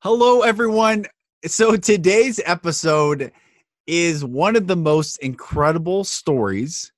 [0.00, 1.06] Hello, everyone.
[1.44, 3.32] So, today's episode
[3.88, 6.92] is one of the most incredible stories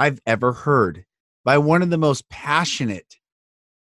[0.00, 1.04] I've ever heard
[1.44, 3.14] by one of the most passionate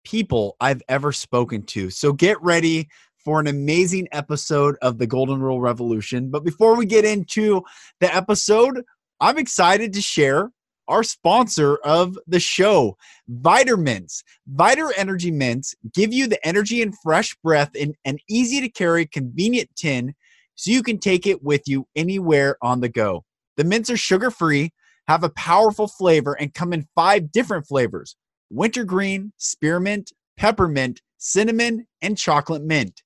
[0.04, 1.90] people I've ever spoken to.
[1.90, 6.30] So, get ready for an amazing episode of the Golden Rule Revolution.
[6.30, 7.64] But before we get into
[8.02, 8.84] the episode,
[9.22, 10.52] I'm excited to share
[10.88, 12.98] our sponsor of the show,
[13.30, 14.24] Viter mints.
[14.54, 19.06] Viter Energy Mints give you the energy and fresh breath in an easy to carry,
[19.06, 20.14] convenient tin
[20.56, 23.24] so you can take it with you anywhere on the go.
[23.58, 24.72] The mints are sugar free,
[25.08, 28.16] have a powerful flavor, and come in five different flavors
[28.50, 33.02] wintergreen, spearmint, peppermint, cinnamon, and chocolate mint.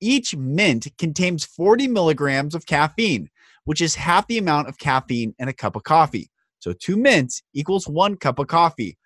[0.00, 3.30] Each mint contains 40 milligrams of caffeine,
[3.64, 6.30] which is half the amount of caffeine in a cup of coffee.
[6.64, 8.96] So two mints equals one cup of coffee.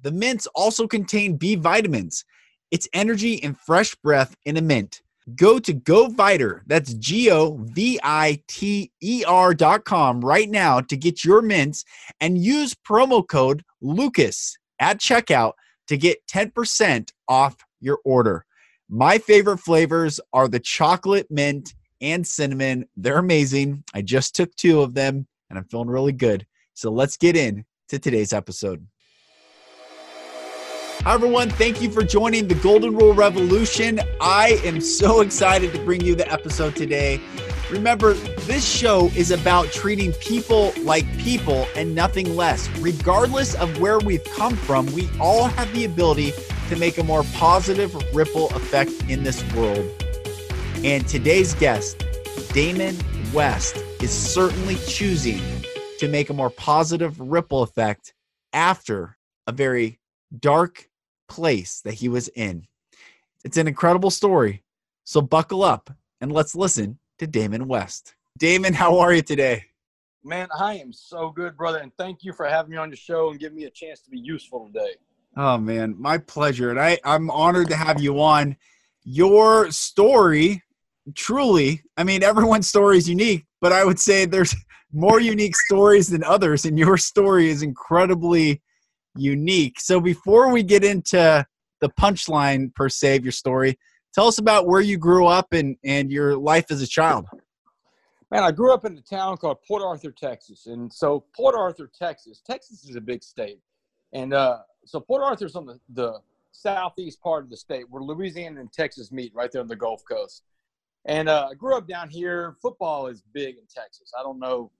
[0.00, 2.24] The mints also contain B vitamins.
[2.70, 5.02] It's energy and fresh breath in a mint.
[5.34, 10.80] Go to GoViter, that's G O V I T E R dot com right now
[10.82, 11.84] to get your mints
[12.20, 15.54] and use promo code Lucas at checkout
[15.88, 18.44] to get 10% off your order.
[18.88, 22.86] My favorite flavors are the chocolate mint and cinnamon.
[22.96, 23.82] They're amazing.
[23.94, 26.46] I just took two of them and I'm feeling really good.
[26.80, 28.86] So let's get in to today's episode.
[31.02, 31.50] Hi, everyone.
[31.50, 34.00] Thank you for joining the Golden Rule Revolution.
[34.18, 37.20] I am so excited to bring you the episode today.
[37.70, 42.66] Remember, this show is about treating people like people and nothing less.
[42.78, 46.32] Regardless of where we've come from, we all have the ability
[46.70, 49.86] to make a more positive ripple effect in this world.
[50.82, 52.02] And today's guest,
[52.54, 52.96] Damon
[53.34, 55.42] West, is certainly choosing
[56.00, 58.14] to make a more positive ripple effect
[58.54, 60.00] after a very
[60.38, 60.88] dark
[61.28, 62.66] place that he was in.
[63.44, 64.64] It's an incredible story.
[65.04, 68.14] So buckle up and let's listen to Damon West.
[68.38, 69.64] Damon, how are you today?
[70.24, 73.30] Man, I am so good, brother, and thank you for having me on the show
[73.30, 74.94] and giving me a chance to be useful today.
[75.36, 76.70] Oh man, my pleasure.
[76.70, 78.56] And I, I'm honored to have you on.
[79.04, 80.62] Your story,
[81.14, 84.54] truly, I mean, everyone's story is unique, but I would say there's
[84.92, 88.62] more unique stories than others, and your story is incredibly
[89.16, 89.80] unique.
[89.80, 91.46] So before we get into
[91.80, 93.78] the punchline per se of your story,
[94.14, 97.26] tell us about where you grew up and, and your life as a child.
[98.30, 100.66] Man, I grew up in a town called Port Arthur, Texas.
[100.66, 103.58] And so Port Arthur, Texas, Texas is a big state.
[104.12, 106.20] And uh, so Port Arthur's on the, the
[106.52, 110.02] southeast part of the state where Louisiana and Texas meet right there on the Gulf
[110.08, 110.42] Coast.
[111.06, 112.56] And uh, I grew up down here.
[112.60, 114.12] Football is big in Texas.
[114.18, 114.70] I don't know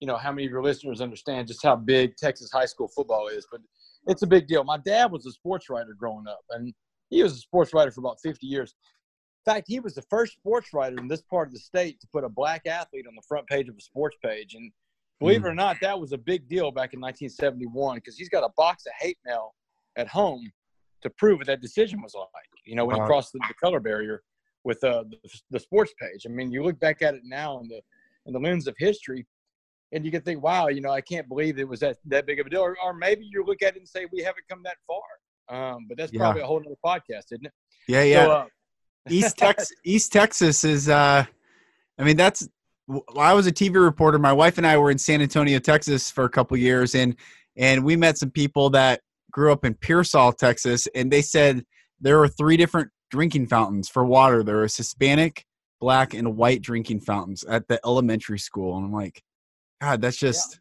[0.00, 3.28] you know how many of your listeners understand just how big Texas high school football
[3.28, 3.60] is, but
[4.06, 4.64] it's a big deal.
[4.64, 6.72] My dad was a sports writer growing up, and
[7.10, 8.74] he was a sports writer for about 50 years.
[9.46, 12.06] In fact, he was the first sports writer in this part of the state to
[12.12, 14.54] put a black athlete on the front page of a sports page.
[14.54, 14.70] And
[15.20, 15.46] believe mm.
[15.46, 18.50] it or not, that was a big deal back in 1971 because he's got a
[18.56, 19.54] box of hate mail
[19.96, 20.50] at home
[21.02, 22.28] to prove what that decision was like.
[22.64, 24.22] You know, when he crossed the, the color barrier
[24.64, 26.26] with uh, the, the sports page.
[26.26, 27.80] I mean, you look back at it now in the
[28.26, 29.26] in the lens of history,
[29.92, 32.40] and you can think, wow, you know, I can't believe it was that that big
[32.40, 32.60] of a deal.
[32.60, 35.00] Or, or maybe you look at it and say we haven't come that far.
[35.50, 36.44] Um, but that's probably yeah.
[36.44, 37.52] a whole other podcast, isn't it?
[37.88, 38.24] Yeah, yeah.
[38.24, 38.46] So, uh,
[39.08, 40.88] East Texas, East Texas is.
[40.88, 41.24] Uh,
[41.98, 42.48] I mean, that's.
[43.18, 44.18] I was a TV reporter.
[44.18, 47.16] My wife and I were in San Antonio, Texas, for a couple years, and
[47.56, 51.64] and we met some people that grew up in Pearsall, Texas, and they said
[52.00, 54.42] there were three different drinking fountains for water.
[54.42, 55.44] There was Hispanic,
[55.80, 59.22] black, and white drinking fountains at the elementary school, and I'm like,
[59.80, 60.58] God, that's just yeah.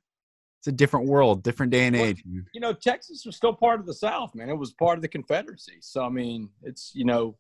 [0.60, 2.24] it's a different world, different day and well, age.
[2.54, 4.50] You know, Texas was still part of the South, man.
[4.50, 5.78] It was part of the Confederacy.
[5.82, 7.38] So I mean, it's you know,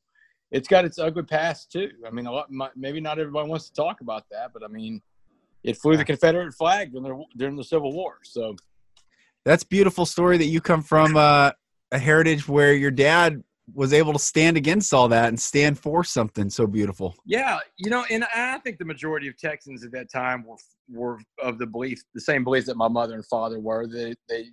[0.51, 1.91] it's got its ugly past too.
[2.05, 5.01] I mean, a lot, maybe not everybody wants to talk about that, but I mean,
[5.63, 8.19] it flew the Confederate flag during the, during the Civil War.
[8.23, 8.55] So
[9.45, 11.51] that's beautiful story that you come from uh,
[11.91, 16.03] a heritage where your dad was able to stand against all that and stand for
[16.03, 17.15] something so beautiful.
[17.25, 20.57] Yeah, you know, and I think the majority of Texans at that time were
[20.89, 23.87] were of the belief, the same beliefs that my mother and father were.
[23.87, 24.45] They they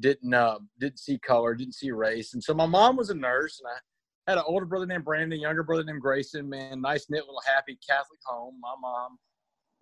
[0.00, 3.60] didn't uh, didn't see color, didn't see race, and so my mom was a nurse,
[3.60, 6.48] and I had an older brother named Brandon, younger brother named Grayson.
[6.48, 8.58] Man, nice knit little happy Catholic home.
[8.60, 9.18] My mom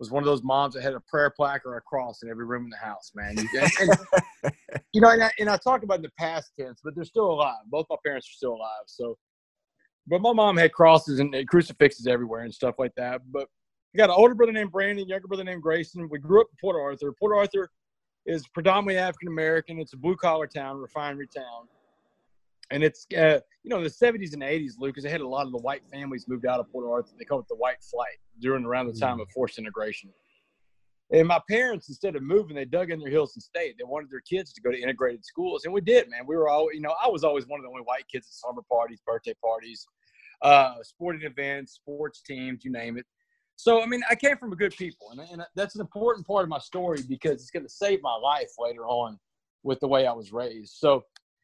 [0.01, 2.43] was one of those moms that had a prayer plaque or a cross in every
[2.43, 3.37] room in the house, man.
[3.37, 4.53] And, and,
[4.93, 7.31] you know, and I, and I talk about in the past tense, but they're still
[7.31, 7.59] alive.
[7.67, 8.85] Both my parents are still alive.
[8.87, 9.15] So,
[10.07, 13.21] but my mom had crosses and crucifixes everywhere and stuff like that.
[13.31, 13.47] But
[13.93, 16.09] I got an older brother named Brandon, younger brother named Grayson.
[16.09, 17.13] We grew up in Port Arthur.
[17.19, 17.69] Port Arthur
[18.25, 19.79] is predominantly African American.
[19.79, 21.67] It's a blue collar town, refinery town.
[22.71, 25.03] And it's uh, you know in the 70s and 80s, Lucas.
[25.03, 27.13] They had a lot of the white families moved out of Port Arthur.
[27.17, 29.21] They called it the white flight during around the time mm.
[29.21, 30.09] of forced integration.
[31.13, 33.75] And my parents, instead of moving, they dug in their heels and stayed.
[33.77, 36.21] They wanted their kids to go to integrated schools, and we did, man.
[36.25, 38.33] We were all, you know, I was always one of the only white kids at
[38.33, 39.85] summer parties, birthday parties,
[40.41, 43.05] uh, sporting events, sports teams, you name it.
[43.57, 46.43] So, I mean, I came from a good people, and, and that's an important part
[46.43, 49.19] of my story because it's going to save my life later on
[49.63, 50.77] with the way I was raised.
[50.77, 51.03] So,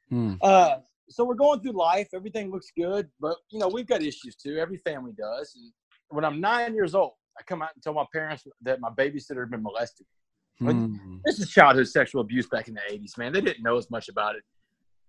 [0.10, 0.36] hmm.
[0.42, 0.78] uh,
[1.10, 2.10] so we're going through life.
[2.14, 4.58] Everything looks good, but you know, we've got issues too.
[4.58, 5.54] Every family does.
[5.56, 5.72] And
[6.10, 9.42] when I'm nine years old, I come out and tell my parents that my babysitter
[9.42, 10.06] had been molested.
[10.60, 11.18] Hmm.
[11.24, 13.32] This is childhood sexual abuse back in the 80s, man.
[13.32, 14.44] They didn't know as much about it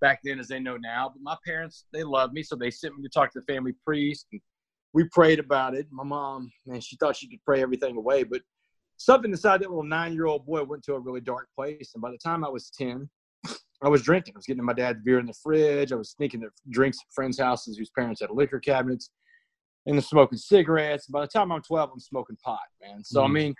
[0.00, 1.10] back then as they know now.
[1.12, 3.72] But my parents, they loved me, so they sent me to talk to the family
[3.84, 4.26] priest.
[4.32, 4.40] And
[4.92, 5.86] we prayed about it.
[5.90, 8.42] My mom, man, she thought she could pray everything away, but
[8.98, 11.92] something inside that little nine-year-old boy went to a really dark place.
[11.94, 13.08] And by the time I was 10,
[13.82, 14.34] I was drinking.
[14.34, 15.92] I was getting my dad's beer in the fridge.
[15.92, 19.10] I was sneaking to drinks at friends' houses whose parents had liquor cabinets
[19.86, 21.06] and the smoking cigarettes.
[21.06, 23.04] By the time I'm 12, I'm smoking pot, man.
[23.04, 23.24] So, mm.
[23.24, 23.54] I mean,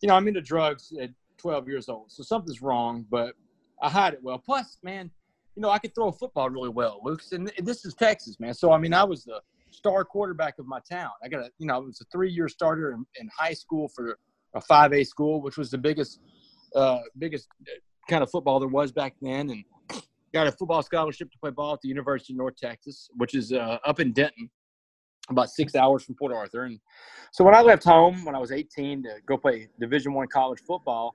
[0.00, 2.10] you know, I'm into drugs at 12 years old.
[2.10, 3.34] So something's wrong, but
[3.82, 4.38] I hide it well.
[4.38, 5.10] Plus, man,
[5.54, 7.32] you know, I could throw a football really well, Lucas.
[7.32, 8.54] And this is Texas, man.
[8.54, 9.40] So, I mean, I was the
[9.70, 11.10] star quarterback of my town.
[11.22, 13.88] I got a, you know, I was a three year starter in, in, high school
[13.88, 14.18] for
[14.54, 16.20] a 5A school, which was the biggest,
[16.74, 17.48] uh, biggest
[18.08, 19.50] kind of football there was back then.
[19.50, 19.64] And
[20.32, 23.52] got a football scholarship to play ball at the University of North Texas, which is
[23.52, 24.50] uh, up in Denton
[25.30, 26.64] about six hours from Port Arthur.
[26.64, 26.80] And
[27.32, 30.60] so when I left home when I was 18 to go play Division One college
[30.66, 31.14] football,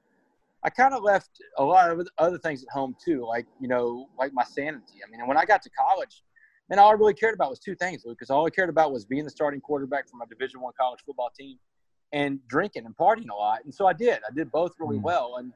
[0.64, 4.08] I kind of left a lot of other things at home too, like you know,
[4.18, 5.00] like my sanity.
[5.06, 6.24] I mean, when I got to college,
[6.70, 8.30] and all I really cared about was two things, Lucas.
[8.30, 11.32] All I cared about was being the starting quarterback for my Division One college football
[11.38, 11.58] team
[12.14, 13.66] and drinking and partying a lot.
[13.66, 14.20] And so I did.
[14.30, 15.02] I did both really mm.
[15.02, 15.36] well.
[15.40, 15.52] And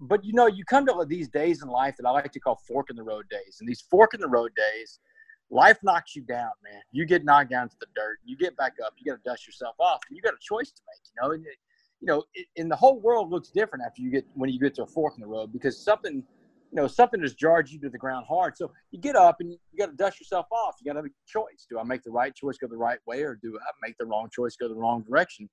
[0.00, 2.60] but you know, you come to these days in life that I like to call
[2.66, 3.58] fork in the road days.
[3.60, 4.98] And these fork in the road days–
[5.50, 6.80] life knocks you down, man.
[6.92, 8.18] You get knocked down to the dirt.
[8.24, 8.94] You get back up.
[8.96, 10.00] You got to dust yourself off.
[10.10, 11.00] You got a choice to make.
[11.04, 11.56] You know, and it,
[12.00, 14.74] you know, it, and the whole world looks different after you get when you get
[14.76, 17.88] to a fork in the road because something, you know, something has jarred you to
[17.88, 18.56] the ground hard.
[18.56, 20.76] So you get up and you, you got to dust yourself off.
[20.80, 21.66] You got to have a choice.
[21.68, 24.06] Do I make the right choice, go the right way, or do I make the
[24.06, 25.48] wrong choice, go the wrong direction?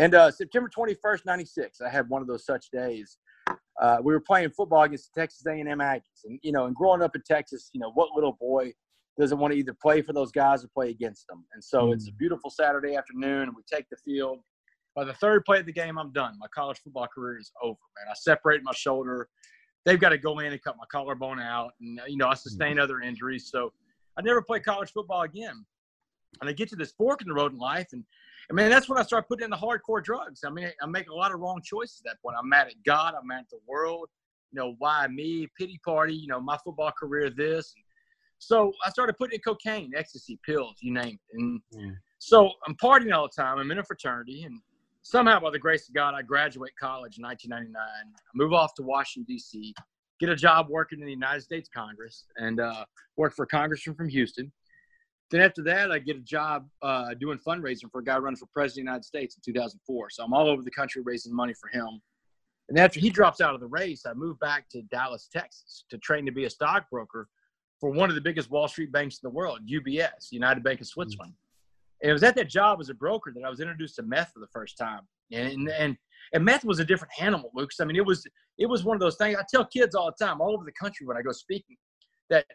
[0.00, 3.18] And uh, September 21st, 96, I had one of those such days.
[3.80, 6.24] Uh, we were playing football against the Texas A&M Aggies.
[6.24, 8.72] And, you know, and growing up in Texas, you know, what little boy–
[9.20, 11.44] doesn't want to either play for those guys or play against them.
[11.52, 11.92] And so mm-hmm.
[11.92, 12.18] it's a mm.
[12.18, 14.40] beautiful Saturday afternoon, and we take the field.
[14.96, 16.36] By the third play of the game, I'm done.
[16.38, 18.10] My college football career is over, man.
[18.10, 19.28] I separated my shoulder.
[19.84, 22.72] They've got to go in and cut my collarbone out, and you know I sustain
[22.72, 22.80] mm-hmm.
[22.80, 23.72] other injuries, so
[24.18, 25.64] I never played college football again.
[26.40, 28.04] And I get to this fork in the road in life, and
[28.50, 30.40] I mean that's when I start putting in the hardcore drugs.
[30.44, 32.36] I mean I make a lot of wrong choices at that point.
[32.38, 33.14] I'm mad at God.
[33.18, 34.08] I'm mad at the world.
[34.52, 35.48] You know why me?
[35.56, 36.14] Pity party.
[36.14, 37.30] You know my football career.
[37.30, 37.74] This.
[38.40, 41.38] So I started putting in cocaine, ecstasy, pills, you name it.
[41.38, 41.90] And yeah.
[42.18, 43.58] so I'm partying all the time.
[43.58, 44.60] I'm in a fraternity, and
[45.02, 47.76] somehow, by the grace of God, I graduate college in 1999.
[47.76, 49.74] I move off to Washington D.C.,
[50.20, 52.86] get a job working in the United States Congress, and uh,
[53.16, 54.50] work for a congressman from Houston.
[55.30, 58.46] Then after that, I get a job uh, doing fundraising for a guy running for
[58.52, 60.10] president of the United States in 2004.
[60.10, 62.00] So I'm all over the country raising money for him.
[62.68, 65.98] And after he drops out of the race, I move back to Dallas, Texas, to
[65.98, 67.28] train to be a stockbroker
[67.80, 70.86] for one of the biggest Wall Street banks in the world, UBS, United Bank of
[70.86, 70.92] mm-hmm.
[70.92, 71.34] Switzerland.
[72.02, 74.32] And it was at that job as a broker that I was introduced to meth
[74.32, 75.00] for the first time.
[75.32, 75.96] And and
[76.32, 77.80] and meth was a different animal, Lucas.
[77.80, 78.26] I mean, it was
[78.58, 80.72] it was one of those things I tell kids all the time, all over the
[80.72, 81.76] country when I go speaking,
[82.30, 82.46] that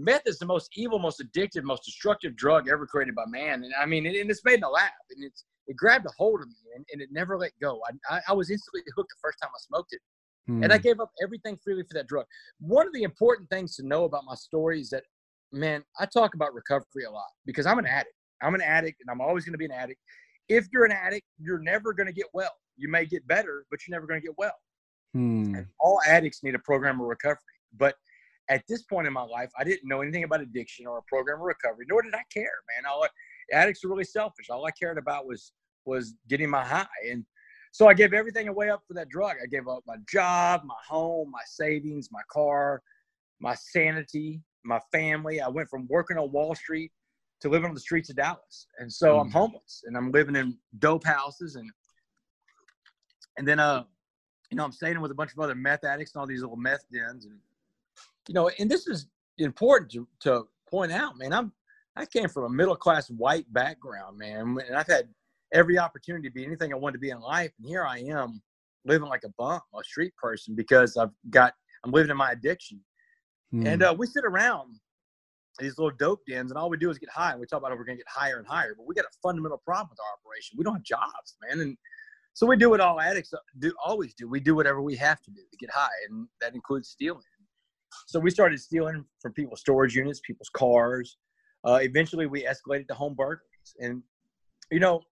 [0.00, 3.64] meth is the most evil, most addictive, most destructive drug ever created by man.
[3.64, 6.40] And I mean, and it's made in a lab, and it's it grabbed a hold
[6.40, 7.80] of me, and, and it never let go.
[7.86, 10.00] I, I, I was instantly hooked the first time I smoked it.
[10.48, 10.64] Mm.
[10.64, 10.82] And I hmm.
[10.82, 12.24] gave up everything freely for that drug.
[12.60, 15.04] One of the important things to know about my story is that,
[15.52, 18.14] man, I talk about recovery a lot because I'm an addict.
[18.42, 20.00] I'm an addict and I'm always going to be an addict.
[20.48, 22.50] If you're an addict, you're never going to get well.
[22.76, 24.54] You may get better, but you're never going to get well.
[25.14, 25.58] Mm.
[25.58, 27.38] And all addicts need a program of recovery.
[27.76, 27.94] But
[28.50, 31.38] at this point in my life, I didn't know anything about addiction or a program
[31.38, 32.90] of recovery, nor did I care, man.
[32.90, 33.08] All I,
[33.56, 34.50] addicts are really selfish.
[34.50, 35.52] All I cared about was
[35.86, 36.86] was getting my high.
[37.08, 37.24] And
[37.72, 39.36] so I gave everything away up for that drug.
[39.42, 42.82] I gave up my job, my home, my savings, my car,
[43.40, 45.40] my sanity, my family.
[45.40, 46.92] I went from working on Wall Street
[47.40, 48.66] to living on the streets of Dallas.
[48.78, 49.20] And so mm.
[49.22, 51.70] I'm homeless and I'm living in dope houses and
[53.38, 53.84] and then uh
[54.50, 56.56] you know I'm staying with a bunch of other meth addicts and all these little
[56.56, 57.38] meth dens and
[58.28, 59.06] you know and this is
[59.38, 61.52] important to, to point out man I'm
[61.96, 65.08] I came from a middle class white background man and I've had
[65.52, 67.52] every opportunity to be anything I wanted to be in life.
[67.58, 68.40] And here I am
[68.84, 72.80] living like a bum, a street person, because I've got, I'm living in my addiction.
[73.50, 73.66] Hmm.
[73.66, 74.76] And uh, we sit around
[75.58, 77.32] these little dope dens, and all we do is get high.
[77.32, 79.04] And we talk about how we're going to get higher and higher, but we got
[79.04, 80.56] a fundamental problem with our operation.
[80.56, 81.76] We don't have jobs, man, and
[82.32, 84.28] so we do what all addicts do always do.
[84.28, 87.22] We do whatever we have to do to get high, and that includes stealing.
[88.06, 91.16] So we started stealing from people's storage units, people's cars.
[91.64, 94.02] Uh, eventually, we escalated to home burglaries, and
[94.70, 95.02] you know,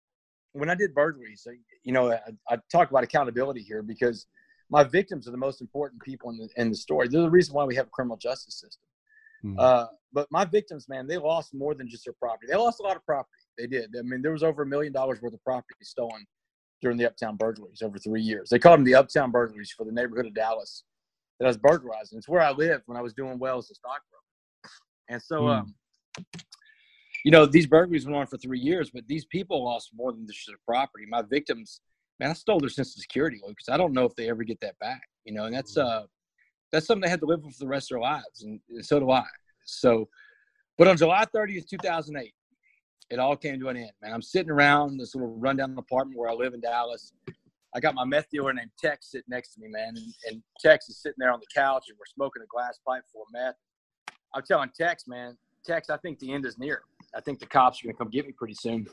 [0.52, 1.47] when I did burglaries,
[1.85, 4.26] you know, I, I talk about accountability here because
[4.70, 7.08] my victims are the most important people in the, in the story.
[7.08, 8.82] They're the reason why we have a criminal justice system.
[9.44, 9.58] Mm-hmm.
[9.58, 12.49] Uh, but my victims, man, they lost more than just their property.
[12.50, 13.30] They lost a lot of property.
[13.56, 13.94] They did.
[13.99, 16.26] I mean, there was over a million dollars worth of property stolen
[16.80, 18.49] during the Uptown burglaries over three years.
[18.50, 20.85] They called them the Uptown burglaries for the neighborhood of Dallas
[21.38, 22.18] that I was burglarizing.
[22.18, 24.75] It's where I lived when I was doing well as a stockbroker.
[25.09, 25.59] And so, mm.
[25.59, 25.75] um,
[27.25, 30.26] you know, these burglaries went on for three years, but these people lost more than
[30.26, 31.04] just their property.
[31.09, 31.80] My victims,
[32.21, 34.61] man, I stole their sense of security, because I don't know if they ever get
[34.61, 35.02] that back.
[35.25, 35.80] You know, and that's hmm.
[35.80, 36.02] uh,
[36.73, 38.85] that's something they had to live with for the rest of their lives, and, and
[38.85, 39.25] so do I.
[39.64, 40.09] So,
[40.76, 42.33] but on July 30th, 2008,
[43.11, 44.12] it all came to an end, man.
[44.12, 47.12] I'm sitting around this little rundown apartment where I live in Dallas.
[47.75, 50.89] I got my meth dealer named Tex sitting next to me, man, and, and Tex
[50.89, 53.57] is sitting there on the couch, and we're smoking a glass pipe full of meth.
[54.35, 56.83] I'm telling Tex, man, Tex, I think the end is near.
[57.15, 58.87] I think the cops are going to come get me pretty soon.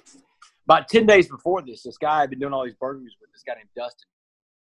[0.65, 3.43] About 10 days before this, this guy I've been doing all these burglaries with, this
[3.45, 4.07] guy named Dustin,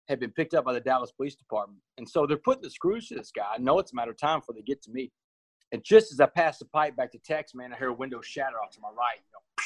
[0.10, 1.80] had been picked up by the Dallas Police Department.
[1.98, 3.46] And so they're putting the screws to this guy.
[3.56, 5.12] I know it's a matter of time before they get to me.
[5.72, 8.20] And just as I pass the pipe back to Tex, man, I hear a window
[8.22, 9.20] shatter off to my right.
[9.20, 9.63] You know,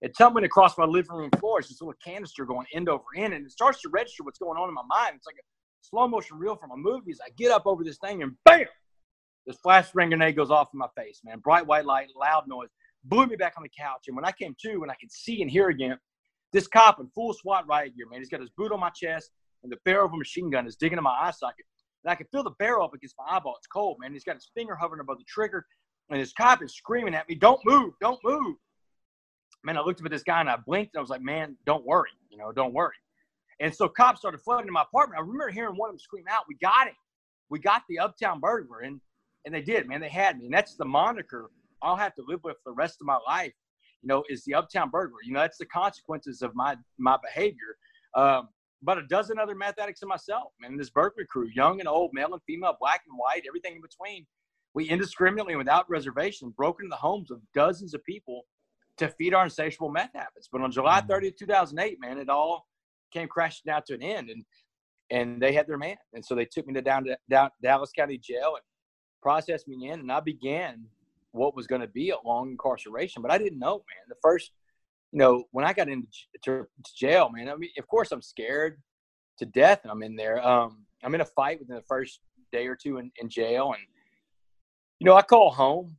[0.00, 1.58] it tumbling across my living room floor.
[1.58, 4.58] It's this little canister going end over end, and it starts to register what's going
[4.58, 5.14] on in my mind.
[5.16, 5.46] It's like a
[5.82, 7.10] slow motion reel from a movie.
[7.10, 8.66] As I get up over this thing, and bam,
[9.46, 11.20] this flash grenade goes off in my face.
[11.24, 12.68] Man, bright white light, loud noise,
[13.04, 14.04] blew me back on the couch.
[14.06, 15.98] And when I came to, and I could see and hear again,
[16.52, 19.30] this cop in full SWAT riot gear, man, he's got his boot on my chest,
[19.62, 21.66] and the barrel of a machine gun is digging in my eye socket.
[22.04, 23.56] And I can feel the barrel up against my eyeball.
[23.58, 24.12] It's cold, man.
[24.12, 25.66] He's got his finger hovering above the trigger,
[26.10, 27.94] and his cop is screaming at me, "Don't move!
[28.00, 28.56] Don't move!"
[29.64, 31.56] Man, I looked up at this guy and I blinked, and I was like, "Man,
[31.66, 32.94] don't worry, you know, don't worry."
[33.60, 35.18] And so cops started flooding in my apartment.
[35.18, 36.94] I remember hearing one of them scream out, "We got him!
[37.50, 39.00] We got the Uptown burglar!" And
[39.44, 40.00] and they did, man.
[40.00, 41.50] They had me, and that's the moniker
[41.82, 43.52] I'll have to live with for the rest of my life.
[44.02, 45.18] You know, is the Uptown burglar.
[45.24, 47.76] You know, that's the consequences of my my behavior.
[48.14, 48.48] Um,
[48.82, 52.12] about a dozen other meth addicts and myself, and this burglary crew, young and old,
[52.12, 54.24] male and female, black and white, everything in between.
[54.74, 58.44] We indiscriminately and without reservation broke into the homes of dozens of people
[58.98, 60.48] to feed our insatiable meth habits.
[60.50, 61.44] But on July 30th, mm-hmm.
[61.46, 62.66] 2008, man, it all
[63.12, 64.44] came crashing down to an end, and
[65.10, 67.92] and they had their man, and so they took me to down to down Dallas
[67.96, 68.62] County Jail and
[69.22, 70.84] processed me in, and I began
[71.32, 73.22] what was going to be a long incarceration.
[73.22, 74.04] But I didn't know, man.
[74.08, 74.52] The first
[75.12, 76.06] you know, when I got into
[76.44, 78.80] to, to jail, man, I mean, of course I'm scared
[79.38, 80.46] to death and I'm in there.
[80.46, 82.20] Um, I'm in a fight within the first
[82.52, 83.72] day or two in, in jail.
[83.72, 83.82] And,
[84.98, 85.96] you know, I call home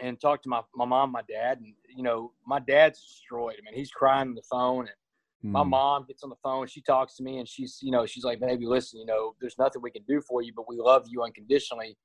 [0.00, 3.54] and talk to my, my mom, my dad, and, you know, my dad's destroyed.
[3.58, 5.70] I mean, he's crying on the phone and my hmm.
[5.70, 6.66] mom gets on the phone.
[6.66, 9.58] She talks to me and she's, you know, she's like, baby, listen, you know, there's
[9.58, 11.96] nothing we can do for you, but we love you unconditionally.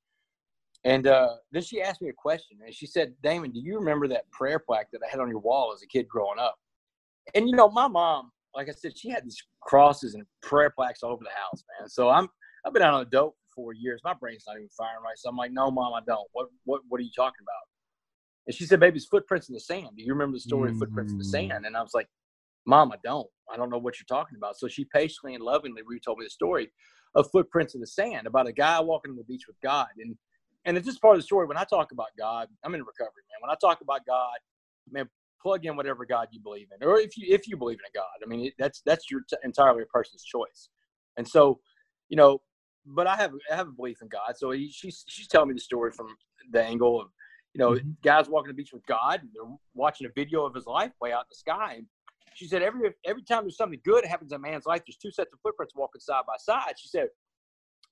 [0.84, 4.08] And uh, then she asked me a question, and she said, "Damon, do you remember
[4.08, 6.56] that prayer plaque that I had on your wall as a kid growing up?"
[7.34, 11.02] And you know, my mom, like I said, she had these crosses and prayer plaques
[11.02, 11.88] all over the house, man.
[11.88, 12.28] So I'm
[12.64, 14.00] I've been out on a dope for four years.
[14.04, 15.18] My brain's not even firing right.
[15.18, 16.26] So I'm like, "No, mom, I don't.
[16.32, 17.69] What what what are you talking about?"
[18.46, 19.90] And she said, "Baby, it's footprints in the sand.
[19.96, 20.76] Do you remember the story mm-hmm.
[20.76, 21.30] of footprints in the mm.
[21.30, 22.08] sand?" And I was like,
[22.66, 23.28] "Mom, I don't.
[23.52, 26.30] I don't know what you're talking about." So she patiently and lovingly retold me the
[26.30, 26.70] story
[27.14, 30.16] of footprints in the sand about a guy walking on the beach with God and
[30.64, 31.46] and it's just part of the story.
[31.46, 33.40] When I talk about God, I'm in recovery, man.
[33.40, 34.36] When I talk about God,
[34.90, 35.08] man,
[35.40, 37.98] plug in whatever God you believe in, or if you if you believe in a
[37.98, 38.12] God.
[38.22, 40.68] I mean, it, that's that's your t- entirely a person's choice.
[41.16, 41.60] And so,
[42.08, 42.40] you know,
[42.84, 44.36] but I have I have a belief in God.
[44.36, 46.08] So he, she's she's telling me the story from
[46.52, 47.08] the angle of,
[47.54, 47.90] you know, mm-hmm.
[48.02, 49.20] guys walking the beach with God.
[49.22, 51.74] And they're watching a video of his life way out in the sky.
[51.78, 51.86] And
[52.34, 54.96] she said every every time there's something good that happens in a man's life, there's
[54.96, 56.74] two sets of footprints walking side by side.
[56.76, 57.08] She said,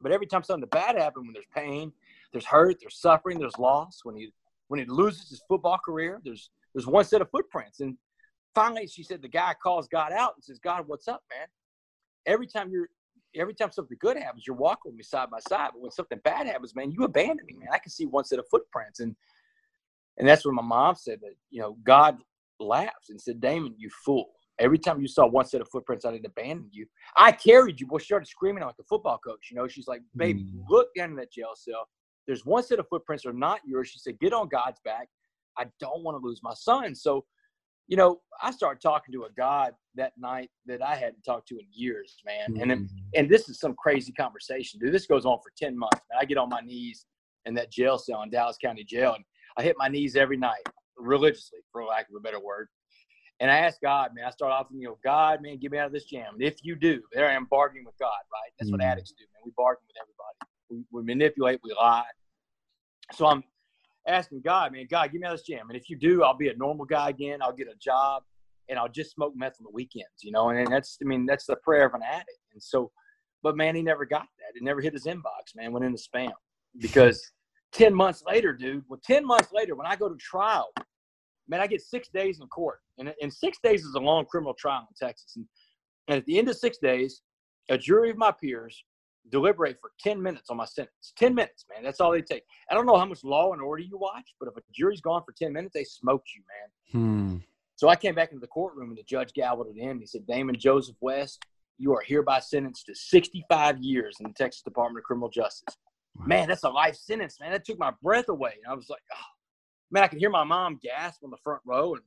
[0.00, 1.92] but every time something bad happens, when there's pain,
[2.32, 4.00] there's hurt, there's suffering, there's loss.
[4.04, 4.32] When he
[4.68, 7.80] when he loses his football career, there's there's one set of footprints.
[7.80, 7.96] And
[8.54, 11.48] finally, she said the guy calls God out and says, God, what's up, man?
[12.26, 12.88] Every time you're
[13.34, 15.70] every time something good happens, you're walking with me side by side.
[15.72, 17.68] But when something bad happens, man, you abandon me, man.
[17.72, 19.00] I can see one set of footprints.
[19.00, 19.16] And
[20.18, 22.18] and that's when my mom said that, you know, God
[22.60, 24.30] laughs and said, Damon, you fool.
[24.58, 26.86] Every time you saw one set of footprints, I didn't abandon you.
[27.16, 27.86] I carried you.
[27.88, 29.48] Well, she started screaming like a football coach.
[29.50, 30.64] You know, she's like, baby, mm.
[30.68, 31.88] look down in that jail cell.
[32.26, 33.88] There's one set of footprints that are not yours.
[33.88, 35.08] She said, get on God's back.
[35.56, 36.94] I don't want to lose my son.
[36.94, 37.24] So,
[37.86, 41.54] you know, I started talking to a God that night that I hadn't talked to
[41.58, 42.52] in years, man.
[42.52, 42.70] Mm-hmm.
[42.70, 44.92] And and this is some crazy conversation, dude.
[44.92, 46.00] This goes on for 10 months.
[46.10, 46.18] Man.
[46.20, 47.06] I get on my knees
[47.46, 49.24] in that jail cell in Dallas County Jail, and
[49.58, 50.62] I hit my knees every night
[50.96, 52.68] religiously, for lack of a better word.
[53.40, 55.86] And I asked God, man, I start off, you know, God, man, get me out
[55.86, 56.34] of this jam.
[56.34, 58.52] And if you do, there I am bargaining with God, right?
[58.58, 58.84] That's what Mm.
[58.84, 59.42] addicts do, man.
[59.44, 60.52] We bargain with everybody.
[60.70, 62.04] We, we manipulate, we lie.
[63.12, 63.44] So I'm
[64.06, 65.68] asking God, man, God, get me out of this jam.
[65.70, 67.42] And if you do, I'll be a normal guy again.
[67.42, 68.24] I'll get a job
[68.68, 70.48] and I'll just smoke meth on the weekends, you know?
[70.50, 72.38] And that's, I mean, that's the prayer of an addict.
[72.52, 72.90] And so,
[73.42, 74.56] but man, he never got that.
[74.56, 76.32] It never hit his inbox, man, went into spam
[76.76, 77.30] because
[77.72, 80.72] 10 months later, dude, well, 10 months later, when I go to trial,
[81.48, 82.80] man, I get six days in court.
[82.98, 85.34] And, and six days is a long criminal trial in Texas.
[85.36, 85.46] And,
[86.08, 87.22] and at the end of six days,
[87.68, 88.82] a jury of my peers
[89.30, 91.12] deliberate for 10 minutes on my sentence.
[91.18, 91.84] 10 minutes, man.
[91.84, 92.44] That's all they take.
[92.70, 95.22] I don't know how much law and order you watch, but if a jury's gone
[95.24, 97.02] for 10 minutes, they smoked you, man.
[97.02, 97.36] Hmm.
[97.76, 100.00] So I came back into the courtroom and the judge gavelled it in.
[100.00, 101.44] He said, Damon Joseph West,
[101.76, 105.76] you are hereby sentenced to 65 years in the Texas Department of Criminal Justice.
[106.26, 107.52] Man, that's a life sentence, man.
[107.52, 108.52] That took my breath away.
[108.62, 109.30] And I was like, oh,
[109.90, 111.94] man, I could hear my mom gasp on the front row.
[111.94, 112.02] And,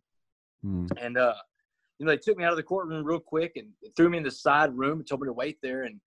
[0.63, 0.85] Hmm.
[0.97, 1.33] and uh,
[1.97, 4.23] you know, they took me out of the courtroom real quick and threw me in
[4.23, 5.83] the side room and told me to wait there.
[5.83, 5.99] And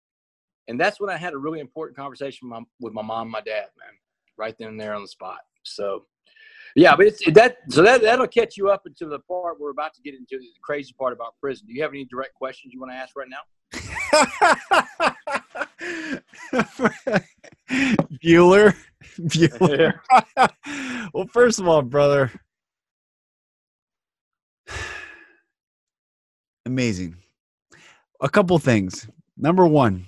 [0.67, 3.31] and that's when I had a really important conversation with my, with my mom and
[3.31, 3.93] my dad, man,
[4.37, 5.39] right then and there on the spot.
[5.63, 6.05] So,
[6.75, 7.57] yeah, but it's that.
[7.69, 10.47] So that that'll catch you up into the part we're about to get into the
[10.61, 11.67] crazy part about prison.
[11.67, 13.41] Do you have any direct questions you want to ask right now?
[18.23, 18.75] Bueller.
[19.19, 19.99] Bueller.
[21.13, 22.31] well, first of all, brother,
[26.65, 27.17] amazing.
[28.21, 29.07] A couple things.
[29.35, 30.05] Number one,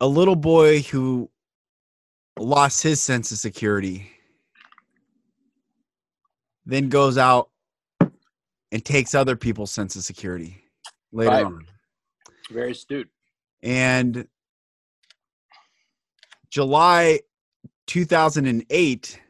[0.00, 1.30] a little boy who
[2.38, 4.10] lost his sense of security
[6.66, 7.50] then goes out
[8.72, 10.63] and takes other people's sense of security
[11.14, 11.44] later Right.
[11.44, 11.66] on.
[12.50, 13.08] Very astute.
[13.62, 14.28] And
[16.50, 17.20] July
[17.86, 19.20] 2008,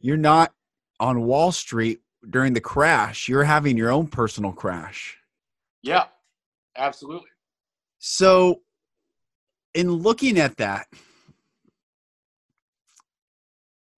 [0.00, 0.54] you're not
[1.00, 2.00] on Wall Street
[2.30, 3.28] during the crash.
[3.28, 5.18] You're having your own personal crash.
[5.82, 6.04] Yeah,
[6.76, 7.30] absolutely.
[7.98, 8.62] So,
[9.74, 10.86] in looking at that,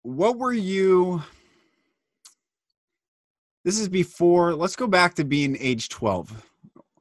[0.02, 1.22] what were you?
[3.64, 6.44] This is before, let's go back to being age 12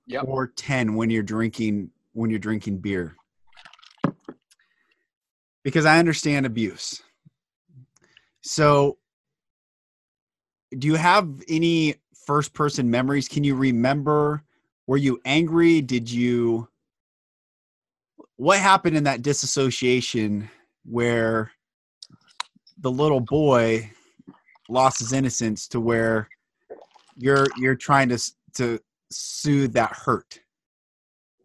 [0.07, 0.25] Yep.
[0.27, 3.15] or 10 when you're drinking when you're drinking beer.
[5.63, 7.01] Because I understand abuse.
[8.41, 8.97] So
[10.77, 13.27] do you have any first person memories?
[13.27, 14.43] Can you remember
[14.87, 15.81] were you angry?
[15.81, 16.67] Did you
[18.37, 20.49] what happened in that disassociation
[20.83, 21.51] where
[22.79, 23.89] the little boy
[24.69, 26.27] lost his innocence to where
[27.15, 28.19] you're you're trying to
[28.55, 28.79] to
[29.11, 30.39] soothe that hurt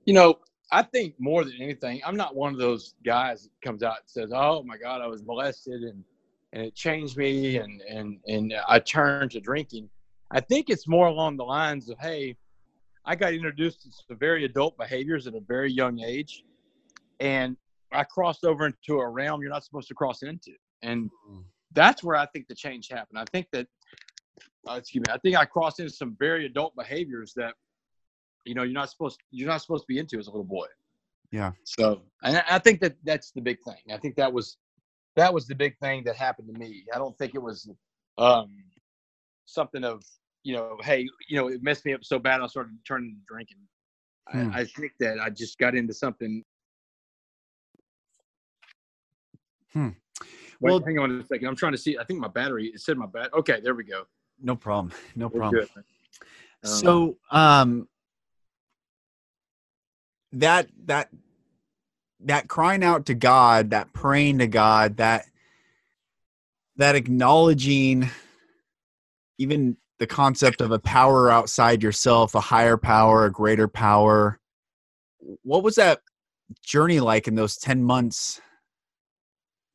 [0.05, 0.39] You know,
[0.73, 4.07] I think more than anything, I'm not one of those guys that comes out and
[4.07, 6.05] says, "Oh my God, I was blessed and
[6.53, 9.91] and it changed me and and and I turned to drinking."
[10.31, 12.37] I think it's more along the lines of, "Hey,
[13.05, 16.45] I got introduced to some very adult behaviors at a very young age,
[17.19, 17.57] and
[17.93, 21.45] I crossed over into a realm you're not supposed to cross into." And mm.
[21.73, 23.19] that's where I think the change happened.
[23.19, 23.67] I think that,
[24.69, 27.55] uh, excuse me, I think I crossed into some very adult behaviors that,
[28.45, 30.67] you know, you're not supposed you're not supposed to be into as a little boy.
[31.31, 31.53] Yeah.
[31.65, 33.77] So, and I- think that that's the big thing.
[33.93, 34.57] I think that was
[35.17, 36.85] that was the big thing that happened to me.
[36.95, 37.69] I don't think it was
[38.19, 38.49] um,
[39.47, 40.03] something of
[40.43, 43.21] you know, hey, you know, it messed me up so bad I started turning to
[43.33, 43.59] drinking.
[44.29, 44.51] Hmm.
[44.55, 46.43] I, I think that I just got into something.
[49.73, 49.89] Hmm.
[50.61, 51.47] Wait, Well- hang on a second.
[51.49, 51.99] I'm trying to see.
[51.99, 52.67] I think my battery.
[52.69, 53.31] It said my bat.
[53.35, 54.05] Okay, there we go.
[54.41, 54.93] No problem.
[55.17, 55.67] No problem.
[56.63, 57.89] Um, so um
[60.33, 61.09] that that
[62.21, 65.25] that crying out to god that praying to god that
[66.77, 68.11] that acknowledging
[69.39, 74.39] even the concept of a power outside yourself a higher power a greater power
[75.43, 76.01] what was that
[76.63, 78.41] journey like in those 10 months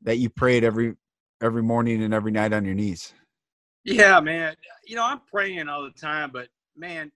[0.04, 0.93] that you prayed every
[1.41, 3.12] every morning and every night on your knees
[3.85, 4.55] Yeah, man.
[4.87, 7.11] You know, I'm praying all the time, but man,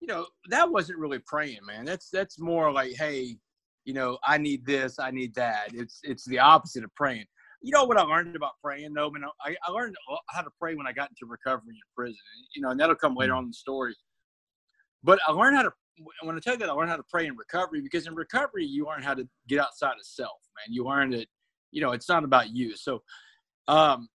[0.00, 1.84] you know, that wasn't really praying, man.
[1.84, 3.36] That's that's more like, hey,
[3.84, 5.70] you know, I need this, I need that.
[5.74, 7.24] It's it's the opposite of praying.
[7.62, 9.24] You know what I learned about praying, though, man?
[9.44, 9.96] I, I learned
[10.30, 12.16] how to pray when I got into recovery in prison.
[12.54, 13.94] You know, and that'll come later on in the story.
[15.02, 15.72] But I learned how to
[16.22, 18.64] when I tell you that I learned how to pray in recovery because in recovery
[18.66, 20.72] you learn how to get outside of self, man.
[20.74, 21.26] You learn that,
[21.72, 22.76] you know, it's not about you.
[22.76, 23.02] So
[23.68, 24.08] um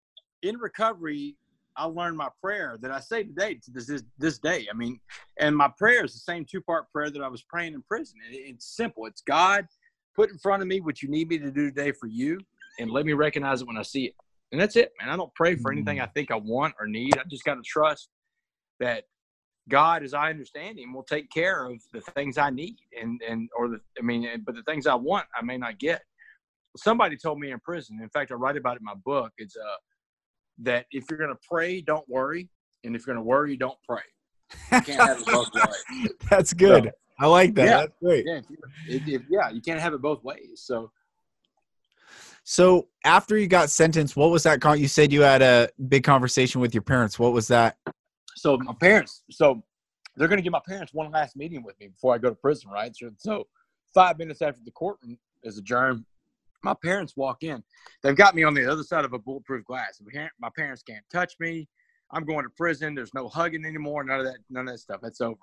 [0.42, 1.37] in recovery,
[1.77, 4.67] I learned my prayer that I say today to this, this this day.
[4.71, 4.99] I mean,
[5.39, 8.17] and my prayer is the same two part prayer that I was praying in prison.
[8.31, 9.07] It- it's simple.
[9.07, 9.67] It's God,
[10.15, 12.41] put in front of me what you need me to do today for you,
[12.79, 14.15] and let me recognize it when I see it.
[14.53, 15.11] And that's it, man.
[15.11, 17.19] I don't pray for anything I think I want or need.
[17.19, 18.09] I just got to trust
[18.81, 19.05] that
[19.69, 23.49] God, as I understand Him, will take care of the things I need, and and
[23.57, 26.03] or the I mean, but the things I want, I may not get.
[26.77, 27.99] Somebody told me in prison.
[28.03, 29.33] In fact, I write about it in my book.
[29.39, 29.77] It's uh
[30.62, 32.49] that if you're going to pray, don't worry,
[32.85, 34.03] and if you're going to worry, don't pray.
[34.73, 36.09] You can't have it both ways.
[36.31, 36.85] That's good.
[36.85, 37.64] So, I like that.
[37.64, 38.25] Yeah, That's great.
[38.27, 38.40] Yeah,
[38.88, 40.62] if, if, yeah, you can't have it both ways.
[40.64, 40.90] So.
[42.49, 44.61] So after you got sentenced, what was that?
[44.61, 47.19] Con- you said you had a big conversation with your parents.
[47.19, 47.77] What was that?
[48.37, 49.64] So my parents, so
[50.16, 52.37] they're going to give my parents one last meeting with me before I go to
[52.37, 52.95] prison, right?
[52.95, 53.49] So, so
[53.92, 56.05] five minutes after the courtroom is adjourned,
[56.66, 57.62] my parents walk in.
[58.02, 60.02] They've got me on the other side of a bulletproof glass.
[60.40, 61.68] My parents can't touch me.
[62.11, 62.94] I'm going to prison.
[62.94, 64.02] There's no hugging anymore.
[64.02, 64.38] None of that.
[64.50, 65.00] None of that stuff.
[65.00, 65.38] That's over.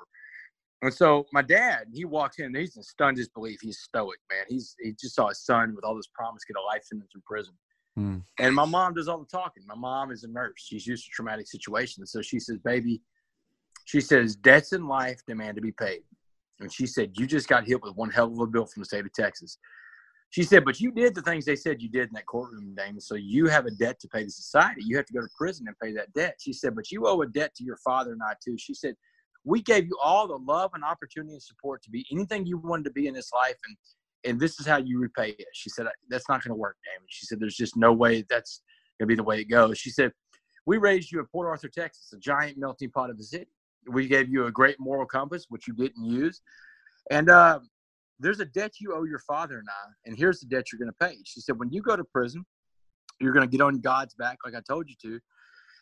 [0.81, 2.53] And so my dad, he walks in.
[2.53, 3.59] He's in stunned disbelief.
[3.61, 4.43] He's stoic, man.
[4.49, 7.21] He's he just saw his son with all this promise get a life sentence in
[7.25, 7.53] prison.
[7.95, 8.17] Hmm.
[8.37, 9.63] And my mom does all the talking.
[9.65, 10.55] My mom is a nurse.
[10.57, 12.11] She's used to traumatic situations.
[12.11, 13.01] So she says, "Baby,"
[13.85, 16.03] she says, "Debts in life demand to be paid."
[16.59, 18.85] And she said, "You just got hit with one hell of a bill from the
[18.85, 19.57] state of Texas."
[20.33, 22.99] She said, but you did the things they said you did in that courtroom, Damon.
[22.99, 24.81] So you have a debt to pay to society.
[24.83, 26.37] You have to go to prison and pay that debt.
[26.39, 28.57] She said, but you owe a debt to your father and I too.
[28.57, 28.95] She said,
[29.43, 32.85] we gave you all the love and opportunity and support to be anything you wanted
[32.85, 33.57] to be in this life.
[33.67, 33.77] And,
[34.31, 35.45] and this is how you repay it.
[35.53, 37.05] She said, that's not going to work, Damon.
[37.09, 38.63] She said, there's just no way that's
[38.97, 39.77] going to be the way it goes.
[39.77, 40.13] She said,
[40.65, 43.51] we raised you in Port Arthur, Texas, a giant melting pot of a city.
[43.87, 46.41] We gave you a great moral compass, which you didn't use.
[47.11, 47.59] And uh,
[48.19, 50.91] there's a debt you owe your father and I, and here's the debt you're going
[50.91, 51.17] to pay.
[51.25, 52.45] She said, when you go to prison,
[53.19, 55.19] you're going to get on God's back, like I told you to.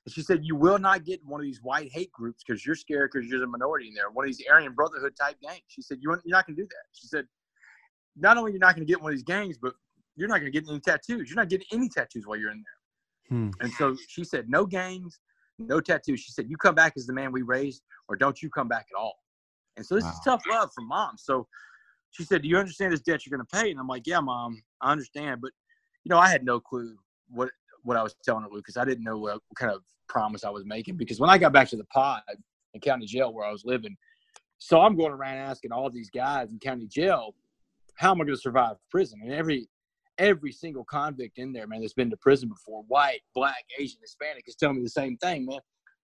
[0.06, 2.76] And she said, you will not get one of these white hate groups because you're
[2.76, 4.10] scared because you're the minority in there.
[4.10, 5.62] One of these Aryan Brotherhood type gangs.
[5.68, 6.86] She said, you're not going to do that.
[6.94, 7.26] She said,
[8.16, 9.74] not only you're not going to get one of these gangs, but
[10.16, 11.30] you're not going to get any tattoos.
[11.30, 13.38] You're not getting any tattoos while you're in there.
[13.38, 13.50] Hmm.
[13.60, 15.20] And so she said, no gangs,
[15.60, 16.20] no tattoos.
[16.20, 18.88] She said, you come back as the man we raised, or don't you come back
[18.94, 19.14] at all.
[19.78, 20.12] And so this wow.
[20.12, 21.16] is tough love from mom.
[21.18, 21.48] So
[22.12, 24.20] she said, "Do you understand this debt you're going to pay?" And I'm like, "Yeah,
[24.20, 25.52] mom, I understand." But
[26.04, 26.96] you know, I had no clue
[27.30, 27.50] what
[27.84, 28.78] what I was telling her, Lucas.
[28.78, 31.54] I didn't know what, what kind of promise I was making because when I got
[31.54, 32.22] back to the pod
[32.74, 33.96] in county jail where I was living,
[34.60, 37.34] so I'm going around asking all these guys in county jail,
[37.96, 39.68] "How am I going to survive prison?" And every
[40.18, 44.44] every single convict in there, man, that's been to prison before, white, black, Asian, Hispanic,
[44.48, 45.60] is telling me the same thing, man.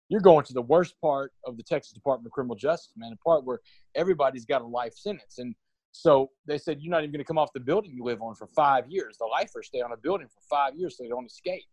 [0.10, 3.17] You're going to the worst part of the Texas Department of Criminal Justice, man, the
[3.17, 3.60] part where
[3.93, 5.38] everybody's got a life sentence.
[5.38, 5.54] And
[6.00, 8.36] so they said, You're not even going to come off the building you live on
[8.36, 9.18] for five years.
[9.18, 11.66] The lifers stay on a building for five years so they don't escape.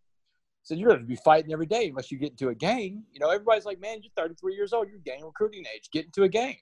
[0.63, 3.05] So you're going to be fighting every day unless you get into a gang.
[3.13, 4.89] You know, everybody's like, Man, you're 33 years old.
[4.89, 5.91] You're gang recruiting age.
[5.93, 6.57] Get into a gang.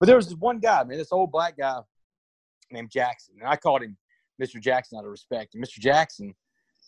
[0.00, 1.80] But there was this one guy, man, this old black guy
[2.70, 3.34] named Jackson.
[3.40, 3.96] And I called him
[4.42, 4.60] Mr.
[4.60, 5.54] Jackson out of respect.
[5.54, 5.78] And Mr.
[5.78, 6.34] Jackson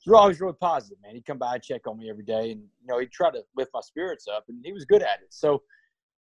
[0.06, 1.14] he was always really positive, man.
[1.14, 2.52] He'd come by and check on me every day.
[2.52, 4.44] And, you know, he'd try to lift my spirits up.
[4.48, 5.28] And he was good at it.
[5.30, 5.62] So,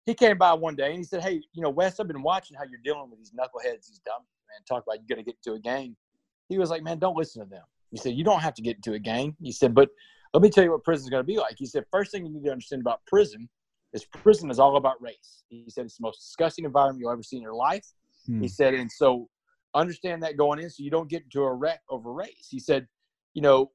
[0.06, 2.56] he came by one day and he said, Hey, you know, Wes, I've been watching
[2.56, 4.62] how you're dealing with these knuckleheads, these dumb man.
[4.68, 5.96] Talk about you got to get into a gang.
[6.48, 7.64] He was like, Man, don't listen to them.
[7.90, 9.36] He said, You don't have to get into a gang.
[9.40, 9.90] He said, But
[10.32, 11.56] let me tell you what prison's going to be like.
[11.58, 13.48] He said, First thing you need to understand about prison
[13.92, 15.44] is prison is all about race.
[15.48, 17.86] He said, It's the most disgusting environment you'll ever see in your life.
[18.26, 18.42] Hmm.
[18.42, 19.28] He said, And so
[19.74, 22.48] understand that going in so you don't get into a wreck over race.
[22.50, 22.86] He said,
[23.32, 23.70] You know,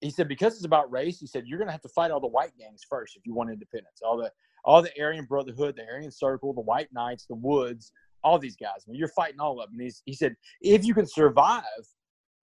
[0.00, 2.20] he said, because it's about race, he said, you're going to have to fight all
[2.20, 4.00] the white gangs first if you want independence.
[4.04, 4.30] All the
[4.68, 7.90] all the Aryan Brotherhood, the Aryan Circle, the White Knights, the Woods,
[8.22, 8.84] all these guys.
[8.86, 9.80] I mean, you're fighting all of them.
[9.80, 11.62] And he said, if you can survive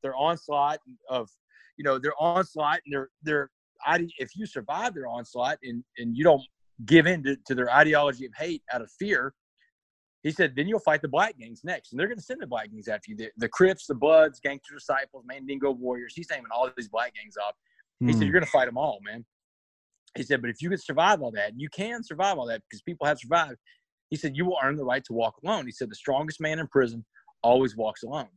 [0.01, 1.29] their onslaught of,
[1.77, 3.51] you know, their onslaught and their their
[4.17, 6.41] if you survive their onslaught and and you don't
[6.85, 9.35] give in to, to their ideology of hate out of fear,
[10.23, 11.91] he said, then you'll fight the black gangs next.
[11.91, 13.17] And they're going to send the black gangs after you.
[13.17, 16.13] The, the Crips, the Bloods, Gangster Disciples, Mandingo Warriors.
[16.15, 17.53] He's naming all these black gangs off.
[17.99, 18.23] He said, hmm.
[18.23, 19.23] you're going to fight them all, man.
[20.15, 22.81] He said, but if you can survive all that, you can survive all that because
[22.81, 23.57] people have survived.
[24.09, 25.65] He said, you will earn the right to walk alone.
[25.65, 27.03] He said, the strongest man in prison
[27.41, 28.29] always walks alone.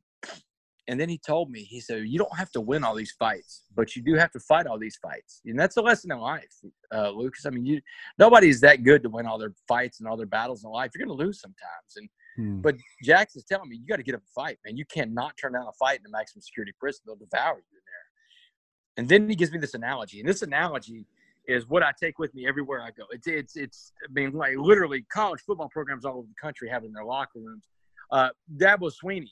[0.88, 3.64] And then he told me, he said, you don't have to win all these fights,
[3.77, 5.43] but you do have to fight all these fights.
[5.45, 6.49] And that's a lesson in life,
[6.93, 7.45] uh, Lucas.
[7.45, 7.83] I mean, you
[8.19, 10.91] nobody is that good to win all their fights and all their battles in life.
[10.95, 11.97] You're going to lose sometimes.
[11.97, 12.61] And hmm.
[12.62, 14.79] but Jackson's telling me, you got to get up and fight, man.
[14.79, 17.03] You cannot turn down a fight in a maximum security prison.
[17.05, 19.03] They'll devour you in there.
[19.03, 21.07] And then he gives me this analogy, and this analogy–
[21.49, 23.05] is what I take with me everywhere I go.
[23.11, 26.85] It's it's it's I mean like literally college football programs all over the country have
[26.85, 27.65] in their locker rooms.
[28.13, 29.31] Uh, Dabo Swinney,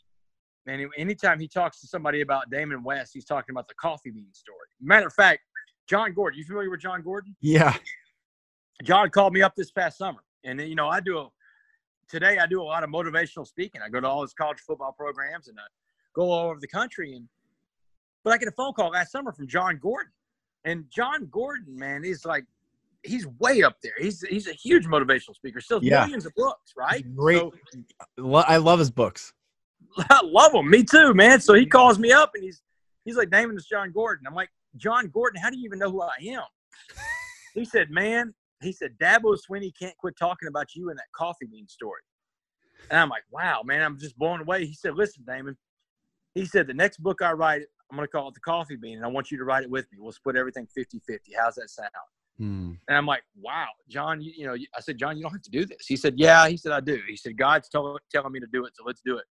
[0.66, 4.32] and anytime he talks to somebody about Damon West, he's talking about the coffee bean
[4.32, 4.66] story.
[4.80, 5.42] Matter of fact,
[5.88, 7.36] Jon Gordon, you familiar with Jon Gordon?
[7.40, 7.74] Yeah.
[8.82, 11.28] Jon called me up this past summer, and you know I do a
[12.08, 13.82] today I do a lot of motivational speaking.
[13.82, 15.62] I go to all his college football programs, and uh,
[16.14, 17.14] go all over the country.
[17.14, 17.28] And
[18.24, 20.12] but I get a phone call last summer from Jon Gordon,
[20.66, 22.44] and Jon Gordon, man, is like
[23.02, 23.94] he's way up there.
[23.98, 25.60] He's he's a huge motivational speaker.
[25.60, 26.00] Sells Yeah.
[26.00, 27.04] millions of books, right?
[27.16, 27.38] Great.
[28.18, 29.32] So, I love his books.
[30.10, 30.68] I love them.
[30.68, 31.40] Me too, man.
[31.40, 32.62] So he calls me up and he's
[33.04, 34.26] he's like, Damon, it's Jon Gordon.
[34.26, 36.42] I'm like, Jon Gordon, how do you even know who I am?
[37.54, 41.46] he said, Man, he said, Dabo Swinney can't quit talking about you in that coffee
[41.46, 42.00] bean story.
[42.90, 44.66] And I'm like, Wow, man, I'm just blown away.
[44.66, 45.56] He said, Listen, Damon.
[46.34, 49.04] He said, The next book I write, I'm gonna call it the coffee bean, and
[49.04, 49.98] I want you to write it with me.
[50.00, 51.18] We'll split everything 50-50.
[51.38, 51.90] How's that sound?
[52.38, 52.72] Hmm.
[52.88, 55.50] And I'm like, wow, Jon, you, you know, I said, Jon, you don't have to
[55.50, 55.86] do this.
[55.86, 56.46] He said, yeah.
[56.48, 57.00] He said, I do.
[57.08, 59.24] He said, God's tell, telling me to do it, so let's do it.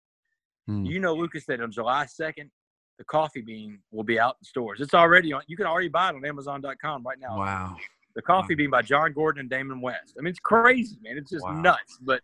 [0.66, 0.84] Hmm.
[0.84, 2.50] You know, Lucas, that on July 2nd,
[2.98, 4.80] the coffee bean will be out in stores.
[4.80, 5.42] It's already on.
[5.46, 7.38] You can already buy it on Amazon.com right now.
[7.38, 7.76] Wow.
[8.14, 10.14] The Coffee Bean by Jon Gordon and Damon West.
[10.18, 11.18] I mean, it's crazy, man.
[11.18, 11.60] It's just Wow.
[11.60, 11.98] nuts.
[12.00, 12.22] But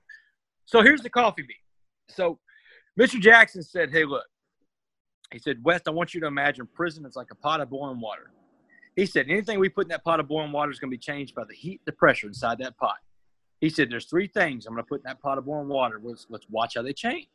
[0.64, 1.56] so here's the Coffee Bean.
[2.08, 2.38] So
[2.98, 3.20] Mr.
[3.20, 4.24] Jackson said, hey, look,
[5.32, 8.00] he said, West, I want you to imagine prison is like a pot of boiling
[8.00, 8.30] water.
[8.96, 11.00] He said, anything we put in that pot of boiling water is going to be
[11.00, 12.96] changed by the heat, the pressure inside that pot.
[13.60, 16.00] He said, there's three things I'm going to put in that pot of boiling water.
[16.02, 17.28] Let's, let's watch how they change.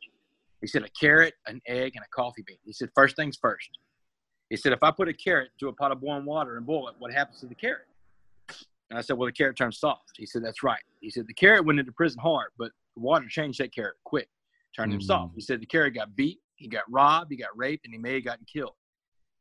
[0.60, 2.58] He said, a carrot, an egg, and a coffee bean.
[2.64, 3.70] He said, first things first.
[4.50, 6.88] He said, if I put a carrot to a pot of boiling water and boil
[6.88, 7.86] it, what happens to the carrot?
[8.90, 10.12] And I said, well, the carrot turns soft.
[10.16, 10.80] He said, that's right.
[11.00, 14.28] He said, the carrot went into prison hard, but the water changed that carrot quick,
[14.74, 15.04] turned him Mm.
[15.04, 15.34] soft.
[15.34, 18.14] He said, the carrot got beat, he got robbed, he got raped, and he may
[18.14, 18.74] have gotten killed.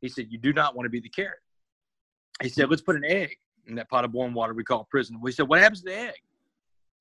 [0.01, 1.39] He said, you do not want to be the carrot.
[2.41, 3.35] He said, let's put an egg
[3.67, 5.19] in that pot of boiling water we call prison.
[5.21, 6.21] We said, what happens to the egg?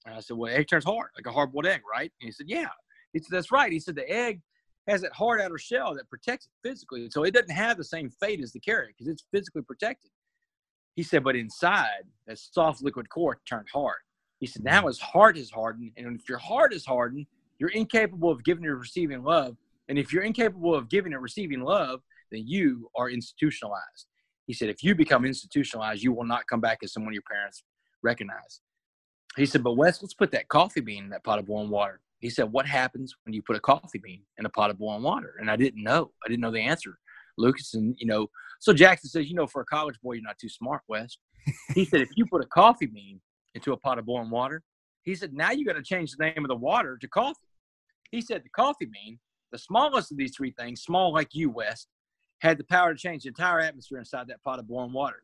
[0.06, 2.10] And I said, well, egg turns hard, like a hard-boiled egg, right?
[2.20, 2.68] And he said, yeah.
[3.12, 3.70] He said, that's right.
[3.70, 4.40] He said, the egg
[4.88, 7.08] has that hard outer shell that protects it physically.
[7.10, 10.10] So it doesn't have the same fate as the carrot because it's physically protected.
[10.94, 13.96] He said, but inside, that soft liquid core turned hard.
[14.38, 15.92] He said, now his heart is hardened.
[15.96, 17.26] And if your heart is hardened,
[17.58, 19.56] you're incapable of giving or receiving love.
[19.88, 24.06] And if you're incapable of giving and receiving love, then you are institutionalized.
[24.46, 27.64] He said, if you become institutionalized, you will not come back as someone your parents
[28.02, 28.60] recognize.
[29.36, 32.00] He said, but Wes, let's put that coffee bean in that pot of boiling water.
[32.20, 35.02] He said, what happens when you put a coffee bean in a pot of boiling
[35.02, 35.34] water?
[35.38, 36.12] And I didn't know.
[36.24, 36.98] I didn't know the answer.
[37.36, 38.28] Lucas, and you know,
[38.60, 41.18] so Jackson says, you know, for a college boy, you're not too smart, Wes.
[41.74, 43.20] He said, if you put a coffee bean
[43.54, 44.62] into a pot of boiling water,
[45.02, 47.46] he said, now you got to change the name of the water to coffee.
[48.10, 49.18] He said, the coffee bean,
[49.52, 51.88] the smallest of these three things, small like you, West,
[52.40, 55.22] had the power to change the entire atmosphere inside that pot of boiling water.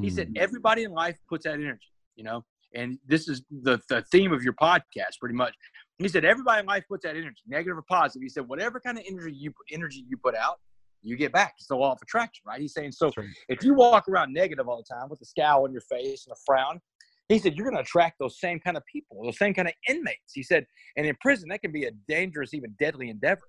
[0.00, 0.34] He said, Hmm.
[0.36, 4.44] everybody in life puts out energy, you know, and this is the, the theme of
[4.44, 5.54] your podcast pretty much.
[5.98, 8.22] He said, everybody in life puts out energy, negative or positive.
[8.22, 10.60] He said, whatever kind of energy you energy you put out,
[11.02, 11.54] you get back.
[11.58, 12.60] It's the law of attraction, right?
[12.60, 13.26] He's saying, so right.
[13.48, 16.32] if you walk around negative all the time with a scowl on your face and
[16.32, 16.80] a frown,
[17.28, 19.74] he said, you're going to attract those same kind of people, those same kind of
[19.88, 20.32] inmates.
[20.32, 23.42] He said, and in prison, that can be a dangerous, even deadly endeavor.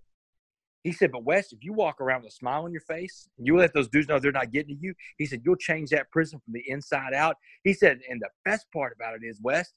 [0.83, 3.47] He said, but Wes, if you walk around with a smile on your face, and
[3.47, 6.11] you let those dudes know they're not getting to you, he said, you'll change that
[6.11, 7.37] prison from the inside out.
[7.63, 9.71] He said, and the best part about it is, Wes,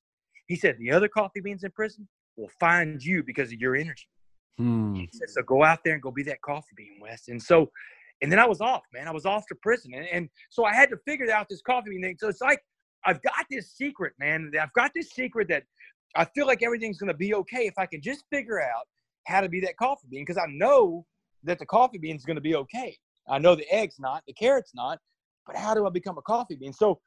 [0.47, 4.09] he said, the other coffee beans in prison will find you because of your energy.
[4.59, 4.95] Hmm.
[4.95, 7.29] He said, so go out there and go be that coffee bean, Wes.
[7.29, 7.71] And so,
[8.23, 9.07] and then I was off, man.
[9.07, 9.93] I was off to prison.
[9.95, 12.17] And, and so I had to figure out this coffee bean thing.
[12.19, 12.61] So it's like,
[13.05, 14.51] I've got this secret, man.
[14.61, 15.63] I've got this secret that
[16.17, 18.87] I feel like everything's going to be okay if I can just figure out
[19.27, 21.05] how to be that coffee bean because I know
[21.45, 22.97] that the coffee bean is going to be okay.
[23.29, 25.01] I know the egg's not, the carrot's not,
[25.47, 26.73] but how do I become a coffee bean?
[26.73, 27.01] So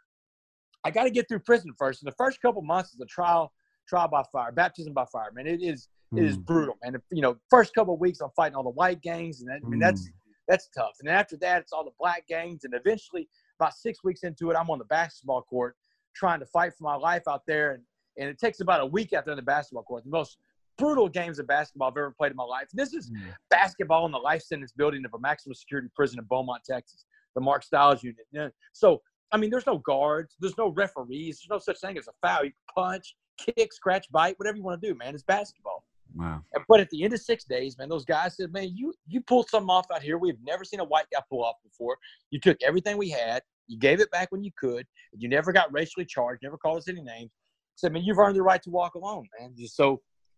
[0.84, 2.02] I got to get through prison first.
[2.04, 3.52] And the first couple months is a trial,
[3.88, 5.48] trial by fire, baptism by fire, man.
[5.48, 6.44] It is it is Hmm.
[6.44, 9.42] brutal, And If, you know, first couple of weeks I'm fighting all the white gangs,
[9.42, 10.14] and that, I mean that's Hmm.
[10.48, 10.96] that's tough.
[11.00, 13.30] And after that, it's all the black gangs, and eventually,
[13.60, 15.78] about six weeks into it, I'm on the basketball court
[16.16, 17.84] trying to fight for my life out there, and
[18.18, 20.04] and it takes about a week out there after the basketball court.
[20.04, 20.40] The most
[20.80, 22.68] brutal games of basketball I've ever played in my life.
[22.74, 23.30] This is Hmm.
[23.50, 27.42] basketball in the life sentence building of a maximum security prison in Beaumont, Texas, the
[27.42, 28.54] Mark Stiles unit.
[28.74, 32.14] So, I mean, there's no guards, there's no referees, there's no such thing as a
[32.22, 32.46] foul.
[32.46, 35.14] You can punch, kick, scratch, bite, whatever you want to do, man.
[35.14, 35.84] It's basketball.
[36.16, 36.44] Wow.
[36.54, 39.22] And- But at the end of six days, man, those guys said, "Man, you you
[39.22, 41.98] pulled something off out here we've never seen a white guy pull off before.
[42.32, 45.72] You took everything we had, you gave it back when you could, you never got
[45.72, 47.32] racially charged, never called us any names.
[47.76, 49.56] Said, man, you've earned the right to walk alone, man.
[49.56, 49.76] Just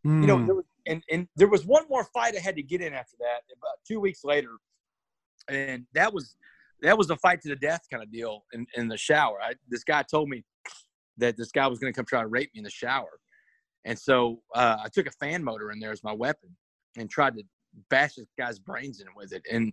[0.04, 0.46] So you know, Hmm.
[0.46, 3.18] there was, and and there was one more fight I had to get in after
[3.20, 3.42] that.
[3.56, 4.50] About two weeks later,
[5.48, 6.36] and that was
[6.82, 9.40] that was a fight to the death kind of deal in, in the shower.
[9.42, 10.44] I, this guy told me
[11.18, 13.20] that this guy was going to come try to rape me in the shower,
[13.86, 16.56] and so uh, I took a fan motor in there as my weapon
[16.98, 17.44] and tried to
[17.90, 19.44] bash this guy's brains in with it.
[19.52, 19.72] And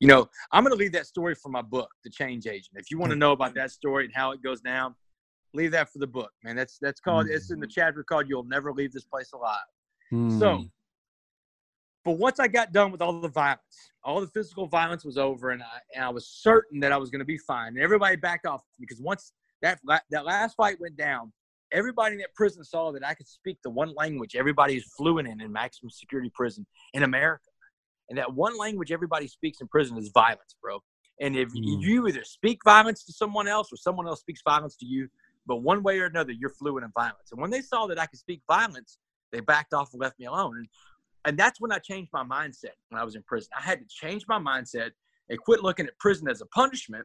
[0.00, 2.76] you know, I'm going to leave that story for my book, The Change Agent.
[2.76, 4.94] If you want to know about that story and how it goes down,
[5.54, 6.56] leave that for the book, man.
[6.56, 7.28] That's that's called.
[7.28, 9.58] It's in the chapter called "You'll Never Leave This Place Alive."
[10.38, 10.62] So, Hmm.
[12.04, 15.50] but once I got done with all the violence, all the physical violence was over,
[15.50, 17.68] and I, and I was certain that I was going to be fine.
[17.68, 21.32] And everybody backed off because once that that last fight went down,
[21.72, 25.26] everybody in that prison saw that I could speak the one language everybody is fluent
[25.26, 27.44] in in maximum security prison in America.
[28.08, 30.80] And that one language everybody speaks in prison is violence, bro.
[31.20, 31.80] And if mm.
[31.80, 35.08] you either speak violence to someone else or someone else speaks violence to you,
[35.46, 37.32] but one way or another, you're fluent in violence.
[37.32, 38.98] And when they saw that I could speak violence,
[39.32, 40.56] they backed off and left me alone.
[40.58, 40.68] And,
[41.26, 43.50] and that's when I changed my mindset when I was in prison.
[43.58, 44.90] I had to change my mindset
[45.28, 47.04] and quit looking at prison as a punishment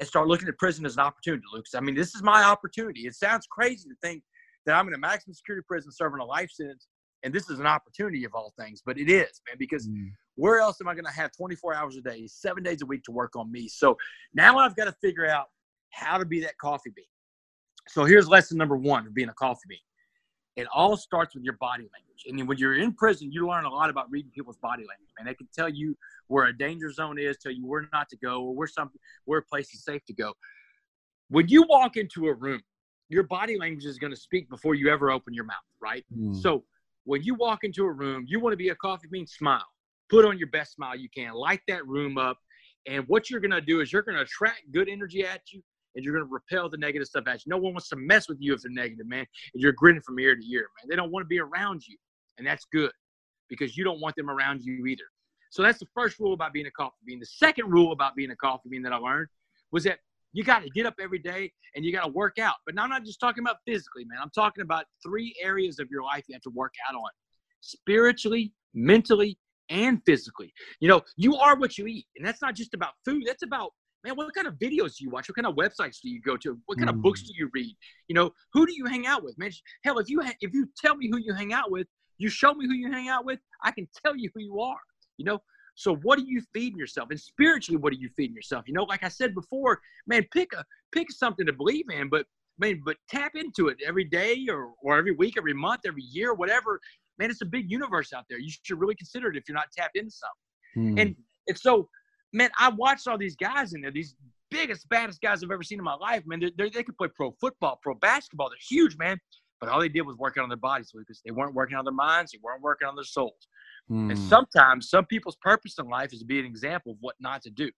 [0.00, 1.74] and start looking at prison as an opportunity, Lucas.
[1.74, 3.02] I mean, this is my opportunity.
[3.02, 4.22] It sounds crazy to think
[4.66, 6.88] that I'm in a maximum security prison serving a life sentence,
[7.22, 10.10] and this is an opportunity of all things, but it is, man, because mm.
[10.34, 13.04] where else am I going to have 24 hours a day, seven days a week
[13.04, 13.68] to work on me?
[13.68, 13.96] So
[14.34, 15.46] now I've got to figure out
[15.90, 17.04] how to be that coffee bean.
[17.88, 19.78] So here's lesson number one of being a coffee bean.
[20.56, 22.24] It all starts with your body language.
[22.26, 25.10] And when you're in prison, you learn a lot about reading people's body language.
[25.18, 25.96] And they can tell you
[26.28, 28.90] where a danger zone is, tell you where not to go, or where some
[29.24, 30.34] where a place is safe to go.
[31.28, 32.60] When you walk into a room,
[33.08, 36.04] your body language is going to speak before you ever open your mouth, right?
[36.16, 36.36] Mm.
[36.36, 36.64] So
[37.04, 39.66] when you walk into a room, you want to be a coffee bean, smile.
[40.10, 41.32] Put on your best smile you can.
[41.32, 42.38] Light that room up.
[42.86, 45.62] And what you're going to do is you're going to attract good energy at you
[45.94, 47.50] and you're going to repel the negative stuff at you.
[47.50, 49.26] No one wants to mess with you if they're negative, man.
[49.54, 50.88] And you're grinning from ear to ear, man.
[50.88, 51.96] They don't want to be around you.
[52.38, 52.92] And that's good
[53.48, 55.04] because you don't want them around you either.
[55.50, 57.20] So that's the first rule about being a coffee bean.
[57.20, 59.28] The second rule about being a coffee bean that I learned
[59.70, 59.98] was that
[60.32, 62.54] you got to get up every day and you got to work out.
[62.64, 64.18] But now I'm not just talking about physically, man.
[64.22, 67.10] I'm talking about three areas of your life you have to work out on
[67.60, 70.52] spiritually, mentally, and physically.
[70.80, 72.06] You know, you are what you eat.
[72.16, 73.72] And that's not just about food, that's about
[74.04, 75.28] man, what kind of videos do you watch?
[75.28, 76.58] What kind of websites do you go to?
[76.66, 76.94] What kind mm.
[76.94, 77.26] of books mm.
[77.26, 77.74] do you read?
[78.08, 79.50] You know, who do you hang out with, man?
[79.84, 81.86] Hell, if you ha- if you tell me who you hang out with,
[82.18, 84.78] you show me who you hang out with, I can tell you who you are.
[85.18, 85.38] You know,
[85.74, 87.08] so what are you feeding yourself?
[87.10, 88.64] And spiritually, what are you feeding yourself?
[88.66, 92.26] You know, like I said before, man, pick a pick something to believe in, but
[92.58, 96.34] man, but tap into it every day or or every week, every month, every year,
[96.34, 96.80] whatever.
[97.18, 98.38] Man, it's a big universe out there.
[98.38, 100.94] You should really consider it if you're not tapped into something.
[100.94, 100.98] Hmm.
[100.98, 101.16] And
[101.48, 101.88] and so
[102.32, 104.14] man, I watched all these guys in there, these
[104.50, 106.40] biggest, baddest guys I've ever seen in my life, man.
[106.40, 108.50] They're, they're, they could play pro football, pro basketball.
[108.50, 109.18] They're huge, man.
[109.60, 111.94] But all they did was work on their bodies, because they weren't working on their
[111.94, 113.46] minds, they weren't working on their souls.
[113.90, 114.10] Mm.
[114.10, 114.28] And hmm.
[114.28, 117.50] sometimes some people's purpose in life is to be an example of what not to
[117.50, 117.70] do.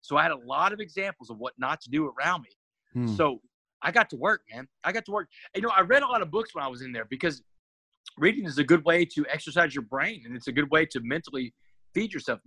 [0.00, 3.02] So I had a lot of examples of what not to do around me.
[3.02, 3.16] Mm.
[3.16, 3.40] So
[3.82, 4.66] I got to work, man.
[4.84, 5.28] I got to work.
[5.54, 7.42] You know, I read a lot of books when I was in there because
[8.18, 11.00] reading is a good way to exercise your brain and it's a good way to
[11.02, 11.52] mentally
[11.96, 12.40] feed yourself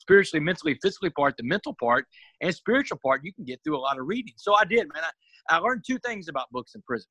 [0.00, 2.06] spiritually, mentally, physically part, the mental part,
[2.42, 3.22] and spiritual part.
[3.24, 4.34] You can get through a lot of reading.
[4.36, 5.02] So I did, man.
[5.48, 7.08] I, I learned two things about books in prison.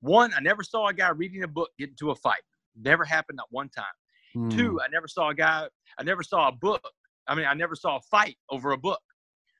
[0.00, 2.42] One, I never saw a guy reading a book get into a fight.
[2.80, 3.84] Never happened at one time.
[4.36, 4.56] Mm.
[4.56, 4.80] Two, hmm.
[4.80, 5.66] I never saw a guy.
[5.98, 6.82] I never saw a book.
[7.26, 9.00] I mean, I never saw a fight over a book.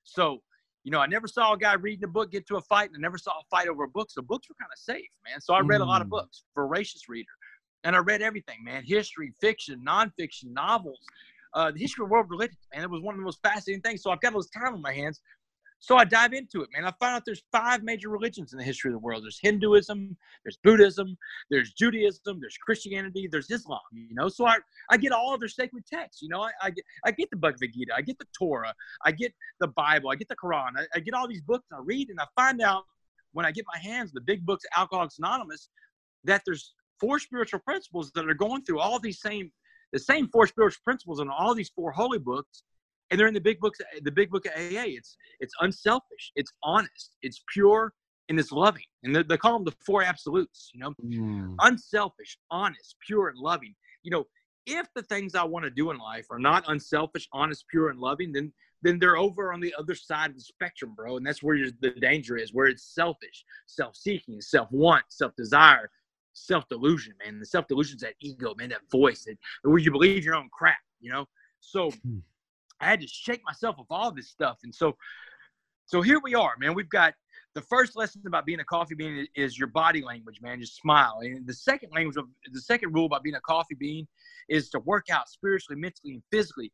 [0.05, 0.39] So,
[0.85, 2.97] you know, I never saw a guy reading a book get to a fight, and
[2.99, 4.11] I never saw a fight over a book.
[4.11, 5.41] So books were kind of safe, man.
[5.41, 5.85] So I read mm.
[5.85, 6.17] a lot of hmm.
[6.17, 6.45] books.
[6.55, 7.33] Voracious reader,
[7.85, 8.85] and I read everything, man.
[8.85, 11.01] History, fiction, nonfiction, novels,
[11.55, 12.83] uh, the history of world religions, man.
[12.83, 14.03] It was one of the most fascinating things.
[14.03, 15.21] So I've got all this time on my hands.
[15.85, 16.87] So I dive into it, man.
[16.87, 19.23] I find out there's five major religions in the history of the world.
[19.23, 21.15] There's Hinduism, there's Buddhism,
[21.51, 23.81] there's Judaism, there's Christianity, there's Islam.
[23.93, 24.57] You know, so I,
[24.91, 26.23] I get all of their sacred texts.
[26.23, 28.73] You know, I, I get I get the Bhagavad Gita, I get the Torah,
[29.05, 31.81] I get the Bible, I get the Quran, I, I get all these books I
[31.85, 32.85] read, and I find out
[33.33, 35.69] when I get my hands the big books, Alcoholics Anonymous,
[36.25, 39.53] that there's four spiritual principles that are going through all these same
[39.95, 42.65] the same four spiritual principles in all these four holy books,
[43.11, 44.91] and they're in the big books, the big book of AA.
[44.99, 47.95] It's it's unselfish, it's honest, it's pure,
[48.29, 48.83] and it's loving.
[49.05, 50.71] And they, they call them the four absolutes.
[50.75, 51.55] You know, mm.
[51.61, 53.75] unselfish, honest, pure, and loving.
[54.03, 54.25] You know,
[54.67, 58.01] if the things I want to do in life are not unselfish, honest, pure, and
[58.01, 58.53] loving, then
[58.83, 61.17] then they're over on the other side of the spectrum, bro.
[61.17, 65.89] And that's where the danger is, where it's selfish, self-seeking, self-want, self-desire,
[66.35, 67.39] self delusion, man.
[67.39, 70.49] The self delusion is that ego, man, that voice, that, where you believe your own
[70.53, 71.27] crap, you know.
[71.61, 72.19] So hmm.
[72.81, 74.97] I had to shake myself of all this stuff, and so
[75.87, 76.75] so here we are, man.
[76.75, 77.15] We've got
[77.55, 80.61] the first lesson about being a coffee bean is your body language, man.
[80.61, 81.19] Just smile.
[81.23, 84.09] And the second language of the second rule about being a coffee bean
[84.49, 86.73] is to work out spiritually, mentally, and physically.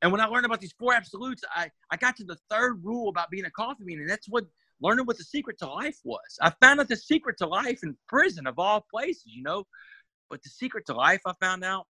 [0.00, 3.08] And when I learned about these four absolutes, I, I got to the third rule
[3.08, 4.44] about being a coffee bean, and that's what
[4.82, 6.38] learning what the secret to life was.
[6.40, 9.64] I found out the secret to life in prison, of all places, you know.
[10.28, 11.86] But the secret to life I found out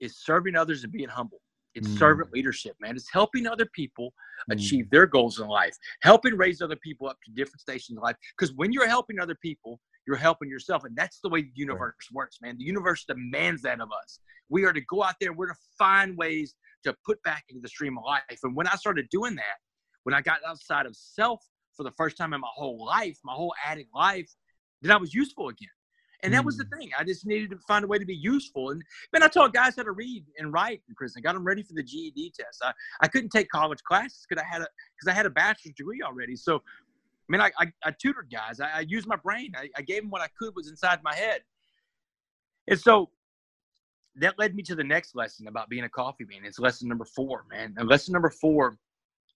[0.00, 1.40] is serving others and being humble.
[1.74, 1.98] It's Mm.
[1.98, 2.96] servant leadership, man.
[2.96, 4.12] It's helping other people
[4.48, 4.54] Mm.
[4.54, 8.16] achieve their goals in life, helping raise other people up to different stations in life.
[8.36, 10.84] Because when you're helping other people, you're helping yourself.
[10.84, 12.58] And that's the way the universe works, man.
[12.58, 14.20] The universe demands that of us.
[14.48, 16.54] We are to go out there, we're to find ways
[16.84, 18.40] to put back into the stream of life.
[18.42, 19.58] And when I started doing that,
[20.02, 21.40] when I got outside of self
[21.76, 24.30] for the first time in my whole life, my whole addict life,
[24.82, 25.68] that I was useful again.
[26.24, 26.78] And that was the mm.
[26.78, 26.90] thing.
[26.96, 28.70] I just needed to find a way to be useful.
[28.70, 31.20] And man, I taught guys how to read and write in prison.
[31.22, 32.62] got them ready for the GED test.
[32.62, 35.74] I, I couldn't take college classes because I had a because I had a bachelor's
[35.74, 36.36] degree already.
[36.36, 36.60] So, I
[37.28, 38.60] mean, I, I, I tutored guys.
[38.60, 39.52] I, I used my brain.
[39.56, 41.40] I, I gave them what I could was inside my head.
[42.68, 43.10] And so
[44.16, 46.44] that led me to the next lesson about being a coffee bean.
[46.44, 47.74] It's lesson number four, man.
[47.76, 48.76] And lesson number four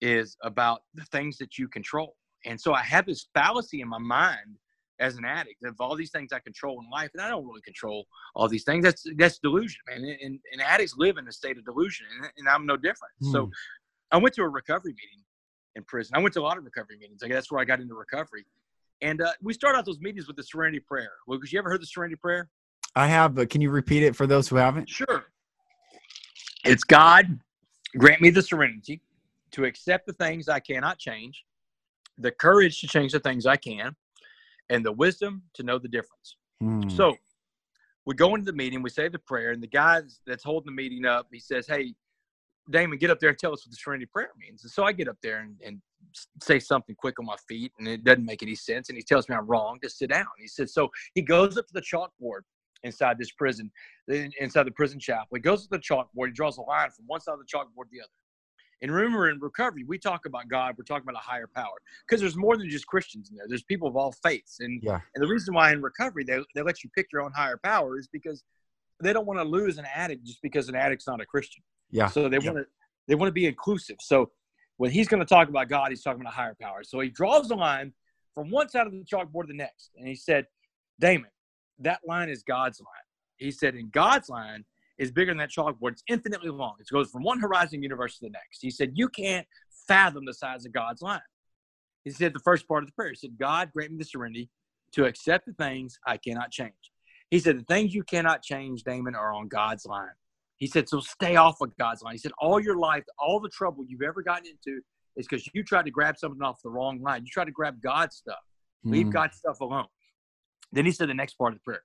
[0.01, 2.15] is about the things that you control.
[2.47, 4.57] And so I have this fallacy in my mind
[4.99, 7.61] as an addict of all these things I control in life, and I don't really
[7.61, 8.83] control all these things.
[8.83, 10.03] That's that's delusion, man.
[10.23, 13.13] And, and addicts live in a state of delusion, and, and I'm no different.
[13.33, 13.51] So Hmm.
[14.13, 15.23] I went to a recovery meeting
[15.75, 16.17] in prison.
[16.17, 17.21] I went to a lot of recovery meetings.
[17.23, 18.47] Like that's where I got into recovery.
[19.03, 21.13] And uh, we start out those meetings with the Serenity Prayer.
[21.29, 22.49] Lucas, you ever heard the Serenity Prayer?
[22.95, 24.89] I have, but can you repeat it for those who haven't?
[24.89, 25.27] Sure.
[26.65, 27.39] It's God,
[27.99, 29.03] grant me the serenity
[29.51, 31.45] to accept the things I cannot change,
[32.19, 33.95] the courage to change the things I can,
[34.71, 36.37] and the wisdom to know the difference.
[36.61, 36.89] Hmm.
[36.89, 37.17] So
[38.05, 40.77] we go into the meeting, we say the prayer, and the guy that's holding the
[40.77, 41.95] meeting up, he says, Hey,
[42.71, 44.65] Damon, get up there and tell us what the Serenity Prayer means.
[44.65, 45.81] And so I get up there and, and
[46.43, 48.89] say something quick on my feet, and it doesn't make any sense.
[48.89, 50.27] And he tells me I'm wrong to sit down.
[50.39, 52.41] He says, So he goes up to the chalkboard
[52.83, 53.71] inside this prison,
[54.09, 55.29] inside the prison chapel.
[55.35, 57.85] He goes to the chalkboard, he draws a line from one side of the chalkboard
[57.85, 58.11] to the other.
[58.83, 62.21] And remember, in recovery, we talk about God, we're talking about a higher power because
[62.21, 63.47] there's more than just Christians in there.
[63.49, 64.61] There's people of all faiths.
[64.61, 65.01] And Yeah.
[65.15, 67.99] and the reason why in recovery they, they let you pick your own higher power
[67.99, 68.45] is because
[69.01, 71.63] they don't want to lose an addict just because an addict's not a Christian.
[71.91, 72.09] Yeah.
[72.09, 72.51] So they Yeah.
[72.53, 72.67] want to
[73.09, 73.97] they want to be inclusive.
[74.01, 74.33] So
[74.79, 76.83] when he's going to talk about God, he's talking about a higher power.
[76.83, 77.95] So he draws the line
[78.35, 80.47] from one side of the chalkboard to the next, and he said,
[80.99, 81.31] "Damon,
[81.79, 82.89] that line is God's line."
[83.37, 84.65] He said, In God's line
[84.99, 85.93] is bigger than that chalkboard.
[85.93, 86.75] It's infinitely long.
[86.81, 89.47] It goes from one horizon universe to the next." He said, "You can't
[89.87, 91.21] fathom the size of God's line."
[92.05, 93.11] He said the first part of the prayer.
[93.11, 94.51] He said, "God, grant me the serenity
[94.93, 96.93] to accept the things I cannot change."
[97.31, 100.15] He said, "The things you cannot change, Damon, are on God's line."
[100.59, 102.15] He said, so stay off of God's line.
[102.15, 104.81] He said, all your life, all the trouble you've ever gotten into
[105.17, 107.25] is because you tried to grab something off the wrong line.
[107.25, 108.39] You tried to grab God's stuff.
[108.85, 109.13] Leave Hmm.
[109.13, 109.89] God's stuff alone.
[110.73, 111.83] Then he said the next part of the prayer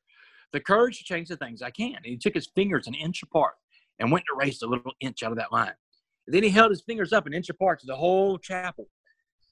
[0.53, 1.95] the courage to change the things I can.
[1.95, 3.53] And he took his fingers an inch apart
[3.99, 5.73] and went to erased a little inch out of that line.
[6.27, 8.87] And then he held his fingers up an inch apart to the whole chapel.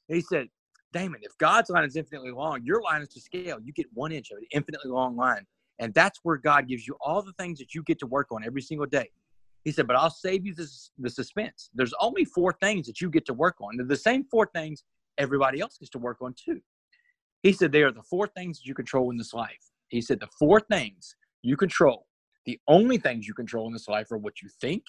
[0.08, 0.48] And he said,
[0.92, 3.60] Damon, if God's line is infinitely long, your line is to scale.
[3.64, 5.46] You get one inch of an infinitely long line.
[5.78, 8.44] And that's where God gives you all the things that you get to work on
[8.44, 9.10] every single day.
[9.64, 11.70] He said, but I'll save you the suspense.
[11.74, 13.78] There's only four things that you get to work on.
[13.78, 14.84] They're the same four things
[15.18, 16.62] everybody else gets to work on too.
[17.44, 19.69] He said, they are the four things that you control in this life.
[19.90, 22.08] He said, the four things you control,
[22.46, 24.84] the only things you control in this life are what you think,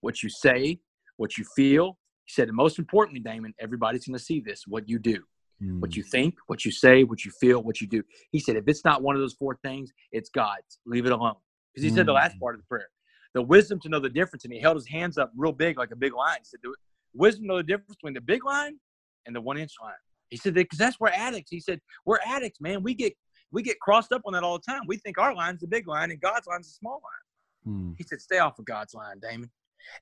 [0.00, 0.80] what you say,
[1.16, 1.98] what you feel.
[2.24, 5.24] He said, and most importantly, Damon, everybody's going to see this, what you do
[5.60, 5.78] Hmm.
[5.80, 8.02] what you think, what you say, what you feel, what you do.
[8.32, 10.78] He said, if it's not one of those four things, it's God's.
[10.86, 11.34] Leave it alone.
[11.72, 12.40] Because he said the last Mm.
[12.40, 12.88] part of the prayer,
[13.34, 14.44] the wisdom to know the difference.
[14.44, 16.38] And he held his hands up real big, like a big line.
[16.38, 16.74] He said, the
[17.14, 18.78] wisdom to know the difference between the big line
[19.26, 19.92] and the one inch line.
[20.30, 21.50] He said, because that's where addicts.
[21.50, 22.82] He said, we're addicts, man.
[22.82, 23.12] We get
[23.52, 24.82] we get crossed up on that all the time.
[24.86, 27.74] We think our line's the big line and God's line's the small line.
[27.74, 27.92] Hmm.
[27.96, 29.50] He said, stay off of God's line, Damon.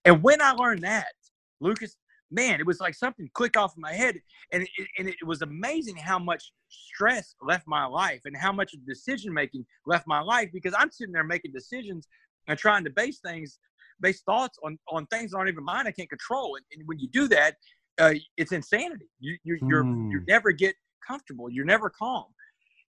[0.05, 1.13] And when I learned that,
[1.61, 1.97] Lucas,
[2.31, 4.21] man, it was like something click off in my head.
[4.53, 8.75] And it, and it was amazing how much stress left my life and how much
[8.87, 12.07] decision making left my life because I'm sitting there making decisions
[12.47, 13.59] and trying to base things,
[14.01, 16.57] base thoughts on, on things that aren't even mine I can't control.
[16.57, 17.57] And, and when you do that,
[17.99, 19.09] uh, it's insanity.
[19.21, 20.25] You, you, you're, you Hmm.
[20.29, 20.75] never get
[21.07, 21.51] comfortable.
[21.51, 22.27] You're never calm.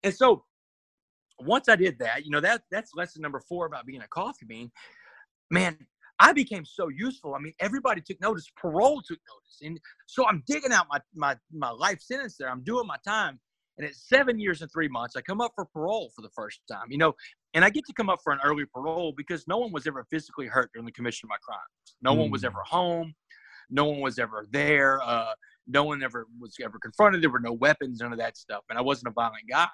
[0.03, 0.45] And so
[1.41, 4.47] once I did that, you know, that that's lesson number four about being a coffee
[4.47, 4.70] bean.
[5.51, 5.76] Man,
[6.20, 7.34] I became so useful.
[7.34, 8.47] I mean, everybody took notice.
[8.57, 12.51] Parole took notice, and so I'm digging out my my my life sentence there.
[12.51, 13.39] I'm doing my time,
[13.78, 16.61] and at seven years and three months, I come up for parole for the first
[16.70, 16.86] time.
[16.91, 17.14] You know,
[17.55, 20.05] and I get to come up for an early parole because no one was ever
[20.11, 21.97] physically hurt during the commission of my crimes.
[22.03, 22.47] No one was Mm.
[22.47, 23.14] ever home.
[23.70, 25.01] No one was ever there.
[25.03, 25.34] Uh,
[25.66, 27.22] no one ever was ever confronted.
[27.22, 28.64] There were no weapons, none of that stuff.
[28.70, 29.68] And I wasn't a violent guy.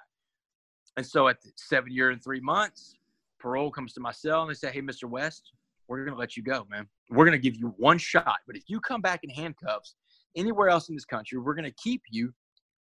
[0.97, 2.97] And so at the seven year and three months,
[3.41, 5.05] parole comes to my cell and they say, Hey, Mr.
[5.05, 5.53] West,
[5.89, 6.87] we're going to let you go, man.
[7.11, 8.39] We're going to give you one shot.
[8.47, 9.97] But if you come back in handcuffs
[10.37, 12.33] anywhere else in this country, we're going to keep you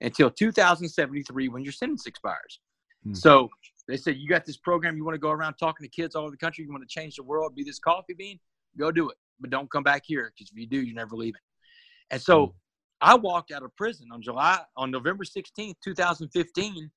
[0.01, 2.59] until 2073 when your sentence expires.
[3.03, 3.13] Hmm.
[3.13, 3.49] So
[3.87, 4.97] they said, You got this program.
[4.97, 6.63] You want to go around talking to kids all over the country.
[6.65, 8.39] You want to change the world, be this coffee bean?
[8.77, 9.17] Go do it.
[9.39, 11.41] but don't come back here because if you do, you're never leaving.
[12.11, 12.55] And so
[13.01, 16.89] I walked out of prison on July on November 16th, 2015,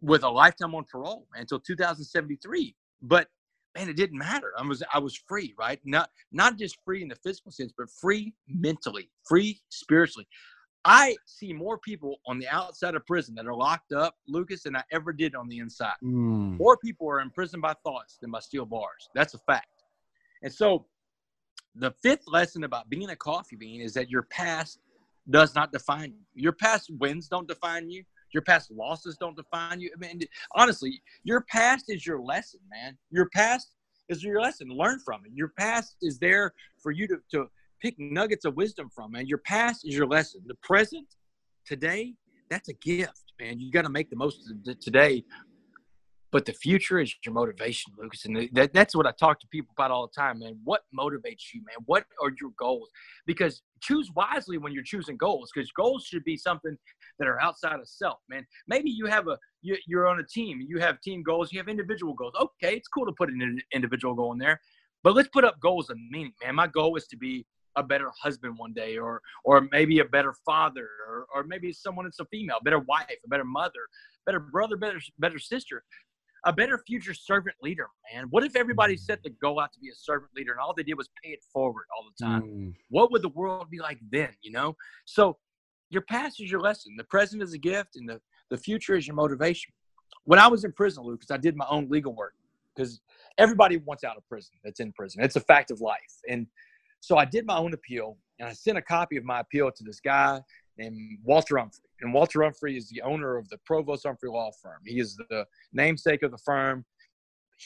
[0.00, 2.74] with a lifetime on parole until 2073.
[3.02, 3.28] But
[3.76, 4.52] man, it didn't matter.
[4.56, 5.80] I was I was free, right?
[5.84, 10.26] Not not just free in the physical sense, but free mentally, free spiritually.
[10.84, 14.76] I see more people on the outside of prison that are locked up, Lucas, than
[14.76, 15.96] I ever did on the inside.
[16.02, 16.56] Mm.
[16.56, 19.10] More people are imprisoned by thoughts than by steel bars.
[19.14, 19.66] That's a fact.
[20.42, 20.86] And so,
[21.74, 24.78] the fifth lesson about being a coffee bean is that your past
[25.28, 26.24] does not define you.
[26.34, 28.04] Your past wins don't define you.
[28.32, 29.90] Your past losses don't define you.
[29.94, 30.20] I mean,
[30.54, 32.96] honestly, your past is your lesson, man.
[33.10, 33.72] Your past
[34.08, 34.68] is your lesson.
[34.68, 35.32] Learn from it.
[35.34, 36.52] Your past is there
[36.82, 37.46] for you to, to
[37.80, 39.26] pick nuggets of wisdom from, man.
[39.26, 40.42] Your past is your lesson.
[40.46, 41.06] The present,
[41.66, 42.14] today,
[42.50, 43.58] that's a gift, man.
[43.60, 45.24] You got to make the most of today
[46.30, 48.24] but the future is your motivation, Lucas.
[48.26, 50.58] And that, that's what I talk to people about all the time, man.
[50.62, 51.76] What motivates you, man?
[51.86, 52.90] What are your goals?
[53.26, 56.76] Because choose wisely when you're choosing goals, because goals should be something
[57.18, 58.46] that are outside of self, man.
[58.66, 61.68] Maybe you have a you, you're on a team, you have team goals, you have
[61.68, 62.34] individual goals.
[62.38, 64.60] Okay, it's cool to put an individual goal in there,
[65.02, 66.54] but let's put up goals of meaning, man.
[66.54, 70.34] My goal is to be a better husband one day or or maybe a better
[70.44, 73.86] father or, or maybe someone that's a female better wife a better mother
[74.26, 75.84] better brother better better sister
[76.44, 78.26] a better future servant leader, man.
[78.30, 79.00] What if everybody mm.
[79.00, 81.30] set the goal out to be a servant leader and all they did was pay
[81.30, 82.42] it forward all the time?
[82.42, 82.74] Mm.
[82.90, 84.76] What would the world be like then, you know?
[85.04, 85.38] So
[85.90, 86.94] your past is your lesson.
[86.96, 88.20] The present is a gift and the,
[88.50, 89.72] the future is your motivation.
[90.24, 92.34] When I was in prison, Lucas, I did my own legal work
[92.74, 93.00] because
[93.38, 95.22] everybody wants out of prison that's in prison.
[95.22, 95.98] It's a fact of life.
[96.28, 96.46] And
[97.00, 99.84] so I did my own appeal and I sent a copy of my appeal to
[99.84, 100.40] this guy
[100.76, 101.87] named Walter Umphrey.
[102.00, 104.80] And Walter Umphrey is the owner of the Provost Umphrey Law Firm.
[104.84, 106.84] He is the namesake of the firm.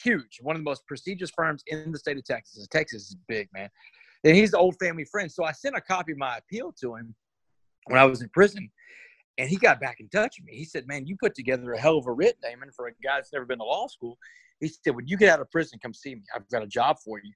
[0.03, 2.67] Huge, one of the most prestigious firms in the state of Texas.
[2.71, 3.69] Texas is big, man.
[4.23, 5.31] And he's the old family friend.
[5.31, 7.13] So I sent a copy of my appeal to him
[7.85, 8.71] when I was in prison.
[9.37, 10.55] And he got back in touch with me.
[10.55, 13.15] He said, Man, you put together a hell of a writ, Damon, for a guy
[13.15, 14.17] that's never been to law school.
[14.59, 16.21] He said, When you get out of prison, come see me.
[16.35, 17.31] I've got a job for you.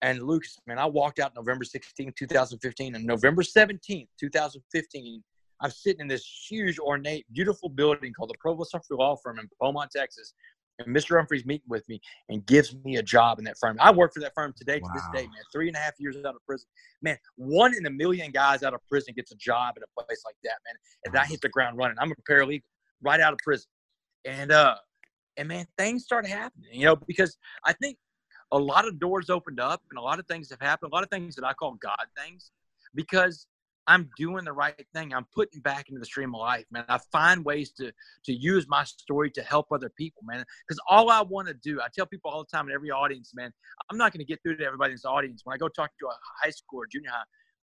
[0.00, 5.22] And Lucas, man, I walked out November 16, 2015, and November 17th, 2015,
[5.60, 9.48] I'm sitting in this huge, ornate, beautiful building called the Provost Umphrey Law Firm in
[9.60, 10.34] Beaumont, Texas.
[10.78, 11.20] And Mr.
[11.20, 13.76] Umphrey's meeting with me and gives me a job in that firm.
[13.80, 15.42] I work for that firm today to this day, man.
[15.52, 16.68] Three and a half years out of prison.
[17.02, 20.22] Man, one in a million guys out of prison gets a job in a place
[20.24, 20.76] like that, man.
[21.04, 21.96] And I hit the ground running.
[21.98, 22.62] I'm a paralegal
[23.02, 23.66] right out of prison.
[24.24, 24.76] And uh
[25.36, 27.96] and man, things started happening, you know, because I think
[28.52, 31.04] a lot of doors opened up and a lot of things have happened, a lot
[31.04, 32.50] of things that I call God things,
[32.94, 33.46] because
[33.88, 35.14] I'm doing the right thing.
[35.14, 36.84] I'm putting back into the stream of life, man.
[36.88, 37.90] I find ways to
[38.26, 40.44] to use my story to help other people, man.
[40.66, 43.32] Because all I want to do, I tell people all the time in every audience,
[43.34, 43.50] man,
[43.90, 45.40] I'm not going to get through to everybody in this audience.
[45.44, 47.24] When I go talk to a high school or junior high,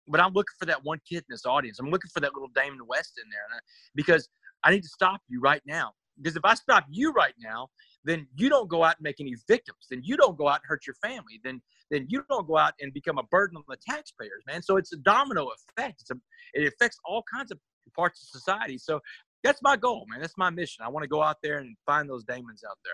[0.07, 1.79] but I'm looking for that one kid in this audience.
[1.79, 3.61] I'm looking for that little Damon West in there,
[3.93, 4.27] because
[4.63, 5.91] I need to stop you right now.
[6.17, 7.67] Because if I stop you right now,
[8.07, 9.87] then you don't go out and make any victims.
[9.91, 11.41] Then you don't go out and hurt your family.
[11.43, 14.61] Then then you don't go out and become a burden on the taxpayers, man.
[14.61, 16.03] So it's a domino effect.
[16.11, 16.15] A,
[16.53, 17.59] it affects all kinds of
[17.95, 18.77] parts of society.
[18.77, 19.01] So
[19.43, 20.21] that's my goal, man.
[20.21, 20.85] That's my mission.
[20.85, 22.93] I want to go out there and find those Damons out there.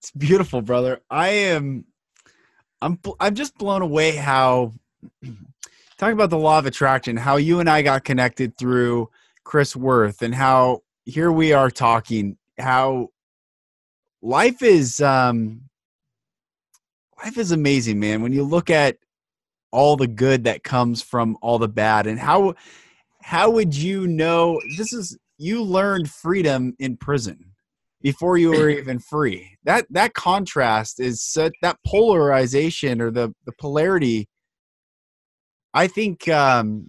[0.00, 1.00] It's beautiful, brother.
[1.10, 1.84] I am.
[2.80, 2.98] I'm.
[3.20, 4.72] I'm just blown away how.
[5.96, 9.10] Talk about the law of attraction, how you and I got connected through
[9.44, 12.36] Chris Worth, and how here we are talking.
[12.58, 13.10] How
[14.24, 15.60] life is um
[17.22, 18.96] life is amazing man when you look at
[19.70, 22.06] all the good that comes from all the bad.
[22.06, 22.54] And how
[23.22, 27.52] how would you know this is you learned freedom in prison
[28.00, 29.58] before you were even free.
[29.64, 34.28] That that contrast is such that polarization or the the polarity
[35.74, 36.88] i think um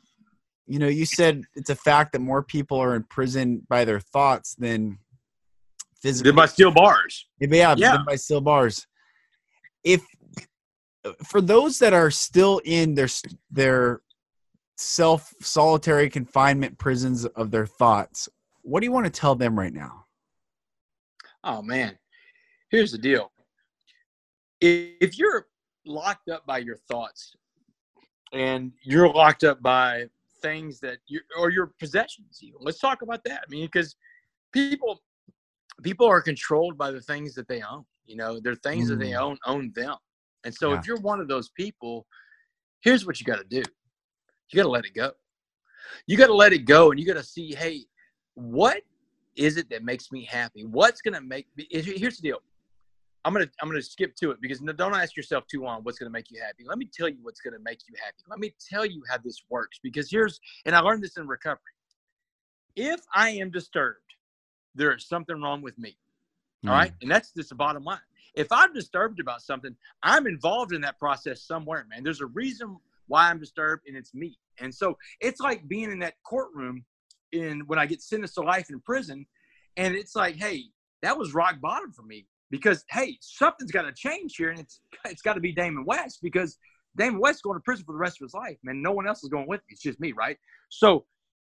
[0.68, 4.00] you know you said it's a fact that more people are in prison by their
[4.00, 5.00] thoughts than
[6.06, 6.32] physically.
[6.32, 7.28] Did by steel bars.
[7.40, 7.98] Yeah, yeah.
[8.06, 8.86] by steel bars.
[9.84, 10.04] If
[11.26, 13.08] for those that are still in their
[13.52, 14.02] their
[14.78, 18.30] self solitary confinement prisons of their thoughts,
[18.62, 20.06] what do you want to tell them right now?
[21.44, 21.98] Oh man,
[22.70, 23.32] here's the deal.
[24.62, 25.48] If you're
[25.86, 27.36] locked up by your thoughts
[28.34, 30.06] and you're locked up by
[30.42, 33.96] things that you or your possessions even let's talk about that i mean because
[34.52, 35.00] people
[35.84, 37.86] people are controlled by the things that they own.
[38.06, 38.90] You know, they're things mm.
[38.90, 39.22] that they mm.
[39.22, 39.96] own own them.
[40.44, 40.80] And so yeah.
[40.80, 42.06] if you're one of those people,
[42.82, 43.64] here's what you got to do.
[44.52, 45.12] You got to let it go.
[46.08, 47.86] You got to let it go and you got to see, hey,
[48.36, 48.82] what
[49.36, 50.66] is it that makes me happy?
[50.66, 52.40] What's going to make me here's the deal.
[53.26, 56.12] I'm gonna I'm gonna skip to it because don't ask yourself too long what's gonna
[56.12, 56.64] make you happy.
[56.64, 58.18] Let me tell you what's gonna make you happy.
[58.30, 61.60] Let me tell you how this works because here's and I learned this in recovery.
[62.76, 64.05] If I am disturbed,
[64.76, 65.98] there is something wrong with me.
[66.66, 67.02] All right, Mm.
[67.04, 68.00] and that's just the bottom line.
[68.34, 72.04] If I'm disturbed about something, I'm involved in that process somewhere, man.
[72.04, 74.38] There's a reason why I'm disturbed, and it's me.
[74.60, 76.84] And so it's like being in that courtroom
[77.32, 79.26] in when I get sentenced to life in prison,
[79.78, 80.64] and it's like, hey,
[81.02, 84.80] that was rock bottom for me because hey, something's got to change here, and it's
[85.06, 86.58] it's got to be Damon West because
[86.98, 88.82] Damon West's going to prison for the rest of his life, man.
[88.82, 89.66] No one else is going with me.
[89.74, 90.38] It's just me, right?
[90.70, 91.06] So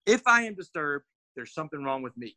[0.06, 1.06] if I am disturbed,
[1.36, 2.36] there's something wrong with me.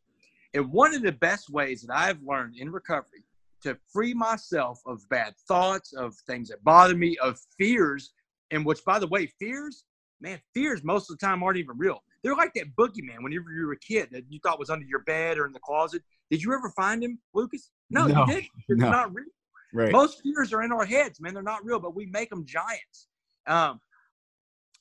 [0.57, 3.23] And one of the best ways that I've learned in recovery
[3.61, 8.11] to free myself of bad thoughts, of things that bother me, of fears,
[8.49, 9.83] and which, by the way, fears,
[10.19, 12.01] man, fears most of the time aren't even real.
[12.23, 15.03] They're like that boogeyman whenever you were a kid that you thought was under your
[15.03, 16.01] bed or in the closet.
[16.31, 17.69] Did you ever find him, Lucas?
[17.91, 18.49] No, No, you didn't.
[18.67, 18.89] It's no.
[18.89, 19.25] not real.
[19.73, 19.91] Right.
[19.91, 21.35] Most fears are in our heads, man.
[21.35, 23.07] They're not real, but we make them giants.
[23.45, 23.79] Um,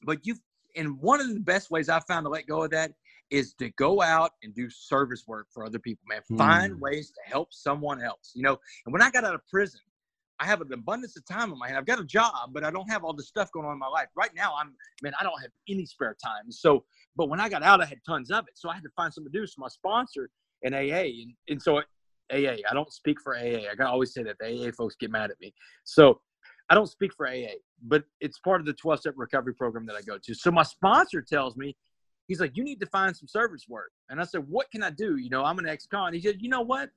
[0.04, 0.36] but you,
[0.74, 2.92] and one of the best ways I found to let go of that
[3.30, 6.22] is to go out and do service work for other people, man.
[6.38, 6.80] Find Hmm.
[6.80, 8.58] ways to help someone else, you know.
[8.84, 9.80] And when I got out of prison,
[10.38, 11.78] I have an abundance of time on my hand.
[11.78, 13.88] I've got a job, but I don't have all the stuff going on in my
[13.88, 14.08] life.
[14.14, 16.50] Right now, I'm, man, I don't have any spare time.
[16.50, 16.84] So,
[17.16, 18.52] but when I got out, I had tons of it.
[18.58, 19.46] So I had to find something to do.
[19.46, 20.28] So my sponsor
[20.62, 21.78] in AA, and, and so
[22.30, 23.70] AA, I don't speak for AA.
[23.70, 25.54] I gotta always say that the AA folks get mad at me.
[25.84, 26.20] So
[26.68, 27.54] I don't speak for AA,
[27.86, 30.34] but it's part of the 12 step recovery program that I go to.
[30.34, 31.76] So my sponsor tells me,
[32.28, 33.92] he's like, you need to find some service work.
[34.10, 35.16] And I said, what can I do?
[35.16, 36.12] You know, I'm an ex-con.
[36.12, 36.90] He said, you know what?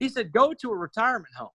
[0.00, 1.50] He said, go to a retirement home.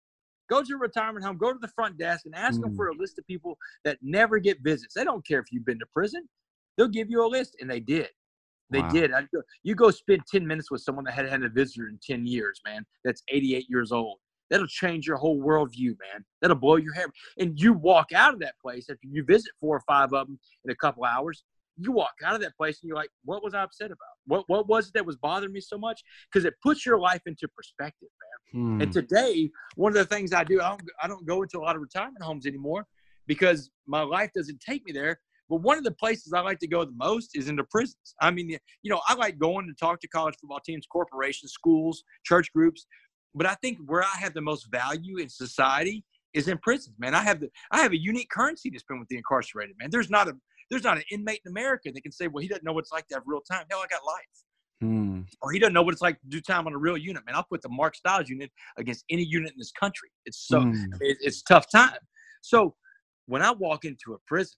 [0.49, 2.75] Go to a retirement home, go to the front desk and ask them Mm.
[2.75, 4.93] for a list of people that never get visits.
[4.93, 6.27] They don't care if you've been to prison.
[6.77, 7.55] They'll give you a list.
[7.61, 8.09] And they did.
[8.69, 8.89] They Wow.
[8.89, 9.13] did.
[9.13, 9.27] I'd
[9.63, 12.61] you go spend 10 minutes with someone that hadn't had a visitor in 10 years,
[12.65, 12.86] man.
[13.03, 14.19] That's 88 years old.
[14.49, 16.25] That'll change your whole worldview, man.
[16.41, 17.07] That'll blow your hair.
[17.38, 20.39] And you walk out of that place after you visit four or five of them
[20.65, 21.45] in a couple hours.
[21.78, 23.97] You walk out of that place and you're like, what was I upset about?
[24.26, 26.01] What what was it that was bothering me so much?
[26.32, 28.09] Because it puts your life into perspective,
[28.53, 28.78] man.
[28.78, 28.82] Hmm.
[28.82, 31.61] And today, one of the things I do, I don't, I don't go into a
[31.61, 32.86] lot of retirement homes anymore
[33.28, 35.19] because my life doesn't take me there.
[35.49, 38.15] But one of the places I like to go the most is into prisons.
[38.22, 38.49] I mean,
[38.84, 42.86] you know, I like going to talk to college football teams, corporations, schools, church groups.
[43.36, 47.13] But I think where I have the most value in society is in prisons, man.
[47.13, 49.89] I have the I have a unique currency to spend with the incarcerated, man.
[49.91, 50.34] There's not a
[50.72, 52.91] there's not an inmate in America that can say, well, he doesn't know what it's
[52.91, 53.65] like to have real time.
[53.69, 54.26] Hell, I got life
[54.82, 55.22] Hmm.
[55.43, 57.24] or he doesn't know what it's like to do time on a real unit.
[57.26, 60.09] Man, I'll put the Mark Stiles unit against any unit in this country.
[60.26, 60.93] It's so Hmm.
[61.01, 61.99] it, it's tough time.
[62.41, 62.76] So
[63.28, 64.57] when I walk into a prison,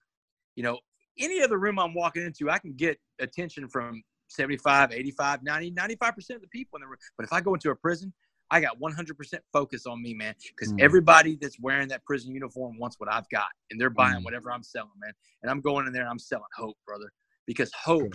[0.56, 0.78] you know,
[1.18, 6.36] any other room I'm walking into, I can get attention from 75, 85, 90, 95%
[6.36, 6.96] of the people in the room.
[7.18, 8.12] But if I go into a prison,
[8.50, 10.80] I got 100% focus on me, man, because Mm.
[10.80, 14.24] everybody that's wearing that prison uniform wants what I've got, and they're buying Mm.
[14.24, 15.12] whatever I'm selling, man.
[15.42, 17.12] And I'm going in there and I'm selling hope, brother,
[17.46, 18.12] because hope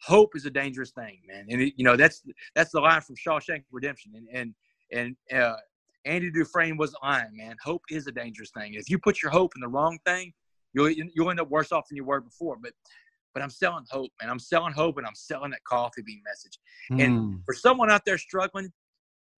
[0.00, 1.46] hope is a dangerous thing, man.
[1.50, 2.22] And it, you know that's
[2.54, 4.12] that's the line from Shawshank Redemption.
[4.14, 5.56] And and and uh,
[6.04, 7.56] Andy Dufresne was lying, man.
[7.62, 8.74] Hope is a dangerous thing.
[8.74, 10.32] If you put your hope in the wrong thing,
[10.72, 12.56] you'll you'll end up worse off than you were before.
[12.62, 12.72] But
[13.34, 14.30] but I'm selling hope, man.
[14.30, 16.58] I'm selling hope, and I'm selling that coffee bean message.
[16.90, 17.00] Hmm.
[17.00, 18.72] And for someone out there struggling,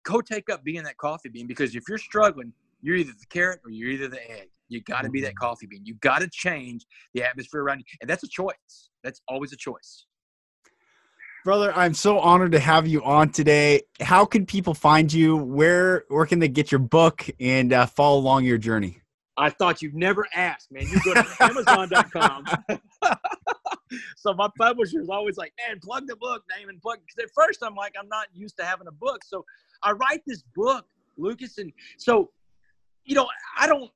[0.04, 3.60] go take up being that coffee bean because if you're struggling, you're either the carrot
[3.64, 4.48] or you're either the egg.
[4.68, 5.84] You got to be that coffee bean.
[5.84, 8.90] You got to change the atmosphere around you, and that's a choice.
[9.02, 10.06] That's always a choice.
[11.44, 13.82] Brother, I'm so honored to have you on today.
[14.00, 15.36] How can people find you?
[15.36, 19.00] Where where can they get your book and uh, follow along your journey?
[19.36, 20.86] I thought you'd never ask, man.
[20.86, 22.44] You go to Amazon.com.
[24.16, 26.98] so my publisher's always like, man, plug the book, Damon, plug.
[27.06, 29.24] Because at first I'm like, I'm not used to having a book.
[29.24, 29.46] So
[29.82, 31.58] I write this book, Lucas.
[31.58, 32.30] And so,
[33.04, 33.28] you know,
[33.58, 33.90] I don't,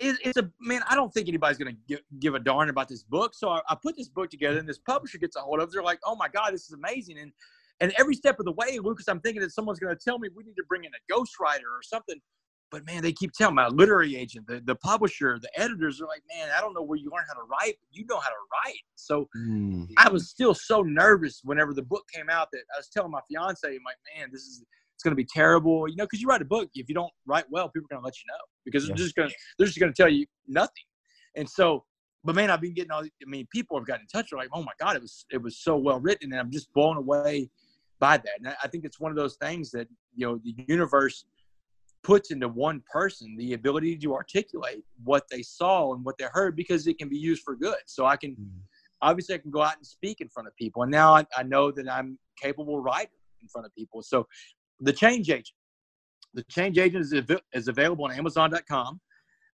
[0.00, 2.88] it, it's a, man, I don't think anybody's going to give, give a darn about
[2.88, 3.34] this book.
[3.34, 5.72] So I, I put this book together and this publisher gets a hold of it.
[5.72, 7.18] They're like, oh my God, this is amazing.
[7.18, 7.32] And,
[7.80, 10.28] and every step of the way, Lucas, I'm thinking that someone's going to tell me
[10.34, 12.20] we need to bring in a ghostwriter or something
[12.70, 16.22] but man, they keep telling my literary agent, the, the publisher, the editors are like,
[16.32, 18.34] man, I don't know where you learn how to write, but you know how to
[18.64, 18.78] write.
[18.94, 19.84] So Hmm.
[19.96, 23.20] I was still so nervous whenever the book came out that I was telling my
[23.28, 24.64] fiance, I'm like, man, this is
[25.00, 27.10] it's going to be terrible, you know, because you write a book, if you don't
[27.24, 29.66] write well, people are going to let you know because they're just going to they're
[29.66, 30.84] just going to tell you nothing.
[31.36, 31.84] And so,
[32.22, 33.02] but man, I've been getting all.
[33.02, 34.28] I mean, people have gotten in touch.
[34.30, 36.70] They're like, oh my god, it was it was so well written, and I'm just
[36.74, 37.48] blown away
[37.98, 38.32] by that.
[38.40, 41.24] And I, think it's one of those things that you know the universe
[42.02, 46.56] puts into one person the ability to articulate what they saw and what they heard
[46.56, 47.80] because it can be used for good.
[47.86, 48.60] So I can Hmm.
[49.00, 51.42] obviously I can go out and speak in front of people, and now I, I
[51.42, 54.02] know that I'm capable writer in front of people.
[54.02, 54.26] So
[54.80, 55.50] the change agent.
[56.34, 59.00] the change agent is, av- is available on Amazon.com.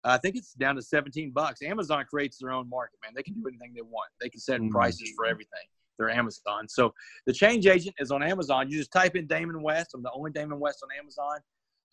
[0.04, 1.62] Uh, I think it's down to 17 bucks.
[1.64, 3.14] Amazon creates their own market, man.
[3.16, 4.10] They can do anything they want.
[4.22, 4.70] They can set Mm.
[4.72, 5.68] prices for everything.
[5.98, 6.68] They're Amazon.
[6.68, 6.94] So
[7.26, 8.70] the change agent is on Amazon.
[8.70, 9.92] You just type in Damon West.
[9.96, 11.40] I'm the only Damon West on Amazon.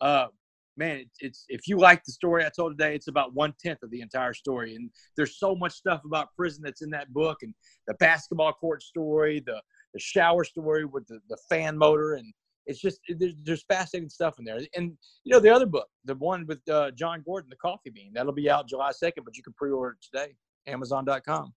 [0.01, 0.27] Uh,
[0.75, 3.81] man, it's, it's if you like the story I told today, it's about one tenth
[3.81, 4.75] of the entire story.
[4.75, 7.53] And there's so much stuff about prison that's in that book, and
[7.87, 9.61] the basketball court story, the
[9.93, 12.33] the shower story with the, the fan motor, and
[12.65, 14.59] it's just there's, there's fascinating stuff in there.
[14.75, 14.93] And
[15.23, 18.33] you know the other book, the one with uh, Jon Gordon, the Coffee Bean, that'll
[18.33, 20.33] be out July 2nd, but you can pre-order it today,
[20.67, 21.53] Amazon.com.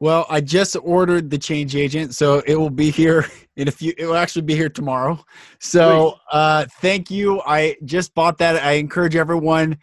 [0.00, 3.26] Well, I just ordered the change agent, so it will be here
[3.56, 3.94] in a few.
[3.96, 5.24] It will actually be here tomorrow.
[5.60, 7.40] So, uh, thank you.
[7.42, 8.62] I just bought that.
[8.62, 9.78] I encourage everyone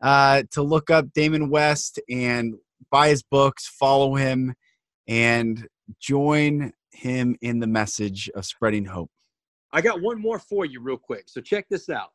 [0.00, 2.54] uh, to look up Damon West and
[2.90, 4.54] buy his books, follow him,
[5.06, 5.68] and
[6.00, 9.10] join him in the message of spreading hope.
[9.72, 11.24] I got one more for you, real quick.
[11.28, 12.10] So check this out.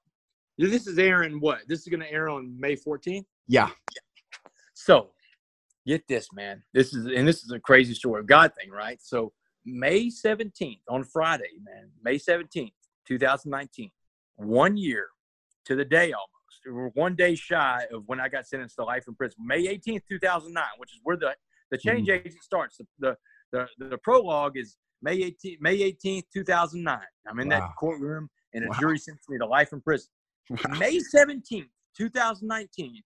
[0.58, 1.60] This is airing what?
[1.68, 3.26] This is going to air on May 14th.
[3.48, 3.70] Yeah.
[4.74, 5.10] So
[5.86, 6.64] get this, man.
[6.74, 9.00] This is and this is a crazy story of God thing, right?
[9.02, 9.34] So
[9.66, 12.72] May 17th on Friday, man, May 17th,
[13.08, 13.92] 2019,
[14.36, 15.08] one year
[15.66, 16.32] to the day almost.
[16.68, 19.38] We're one day shy of when I got sentenced to life in prison.
[19.46, 21.36] May 18th, 2009, which is where the,
[21.70, 21.90] the mm-hmm.
[21.90, 22.78] change agent starts.
[22.78, 22.86] The,
[23.52, 27.00] the, the, the prologue is May 18th, May 18th, 2009.
[27.28, 27.60] I'm in Wow.
[27.60, 28.80] that courtroom and a Wow.
[28.80, 30.12] jury sentenced me to life in prison.
[30.78, 33.04] May 17th, 2019,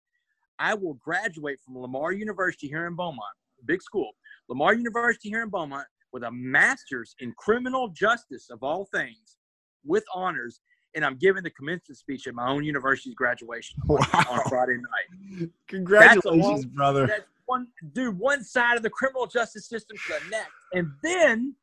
[0.59, 4.11] I will graduate from Lamar University here in Beaumont, big school.
[4.49, 9.37] Lamar University here in Beaumont with a master's in criminal justice of all things
[9.83, 10.61] with honors.
[10.95, 15.49] And I'm giving the commencement speech at my own university's graduation on Friday night.
[15.67, 17.05] Congratulations, brother.
[17.05, 20.55] That's one dude, one side of the criminal justice system to the next.
[20.73, 21.55] And then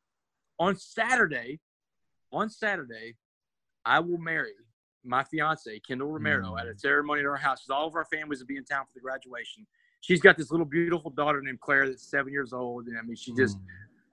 [0.59, 1.59] on Saturday,
[2.31, 3.15] on Saturday,
[3.85, 4.53] I will marry
[5.03, 7.61] my fiance, Kendall Romero, at a ceremony at our house.
[7.61, 9.67] 'cause All of our families will be in town for the graduation.
[10.01, 12.87] She's got this little beautiful daughter named Claire that's seven years old.
[12.87, 13.57] And I mean, she just,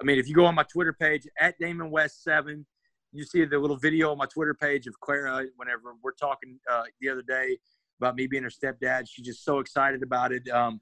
[0.01, 2.66] I mean, if you go on my Twitter page at Damon West seven,
[3.12, 5.47] you see the little video on my Twitter page of Clara.
[5.57, 7.59] Whenever we're talking uh, the other day
[7.99, 10.49] about me being her stepdad, she's just so excited about it.
[10.49, 10.80] Um,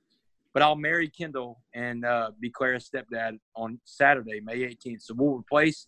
[0.53, 5.03] but I'll marry Kendall and uh, be Clara's stepdad on Saturday, May 18th.
[5.03, 5.87] So we'll replace,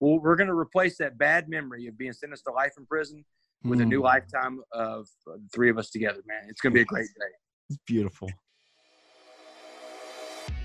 [0.00, 3.24] we'll, we're going to replace that bad memory of being sentenced to life in prison
[3.64, 6.20] with a new Mm, lifetime of uh, the three of us together.
[6.26, 7.34] Man, it's going to be a great day.
[7.70, 8.28] It's beautiful.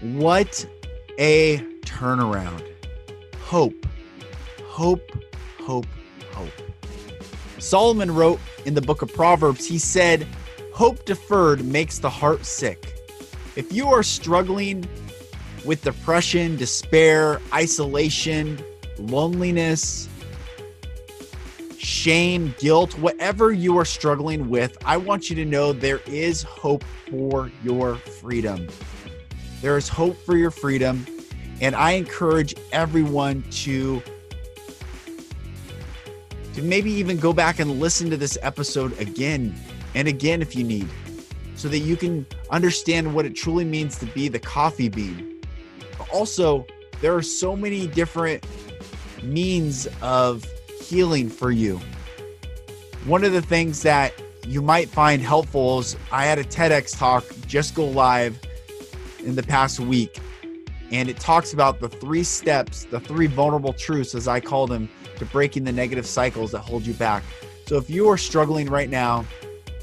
[0.01, 0.65] What
[1.17, 2.67] a turnaround.
[3.41, 3.85] Hope,
[4.65, 5.09] hope,
[5.61, 5.87] hope,
[6.33, 6.51] hope.
[7.57, 10.27] Solomon wrote in the book of Proverbs, he said,
[10.73, 12.98] Hope deferred makes the heart sick.
[13.59, 14.87] If you are struggling
[15.65, 18.57] with depression, despair, isolation,
[18.97, 20.07] loneliness,
[21.77, 26.85] shame, guilt, whatever you are struggling with, I want you to know there is hope
[27.09, 28.65] for your freedom.
[29.61, 31.05] There is hope for your freedom.
[31.59, 34.01] And I encourage everyone to
[36.53, 39.53] to maybe even go back and listen to this episode again
[39.95, 40.87] and again if you need
[41.59, 45.41] so that you can understand what it truly means to be the coffee bean.
[46.13, 46.65] Also,
[47.01, 48.45] there are so many different
[49.21, 50.45] means of
[50.81, 51.77] healing for you.
[53.05, 54.13] One of the things that
[54.47, 58.39] you might find helpful is I had a TEDx talk just go live
[59.25, 60.17] in the past week,
[60.91, 64.87] and it talks about the three steps, the three vulnerable truths, as I call them,
[65.17, 67.21] to breaking the negative cycles that hold you back.
[67.65, 69.25] So if you are struggling right now,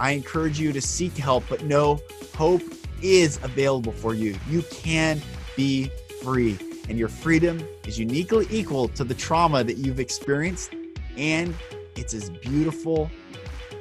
[0.00, 2.00] I encourage you to seek help, but know
[2.34, 2.62] hope
[3.02, 4.36] is available for you.
[4.48, 5.20] You can
[5.56, 5.90] be
[6.22, 10.74] free, and your freedom is uniquely equal to the trauma that you've experienced,
[11.16, 11.54] and
[11.96, 13.10] it's as beautiful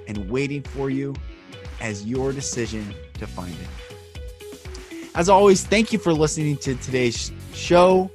[0.07, 1.15] and waiting for you
[1.81, 5.05] as your decision to find it.
[5.15, 8.11] As always, thank you for listening to today's show.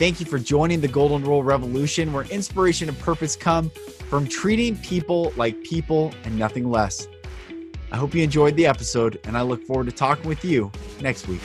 [0.00, 3.70] Thank you for joining the Golden Rule Revolution, where inspiration and purpose come
[4.08, 7.06] from treating people like people and nothing less.
[7.92, 10.70] I hope you enjoyed the episode, and I look forward to talking with you
[11.00, 11.40] next week.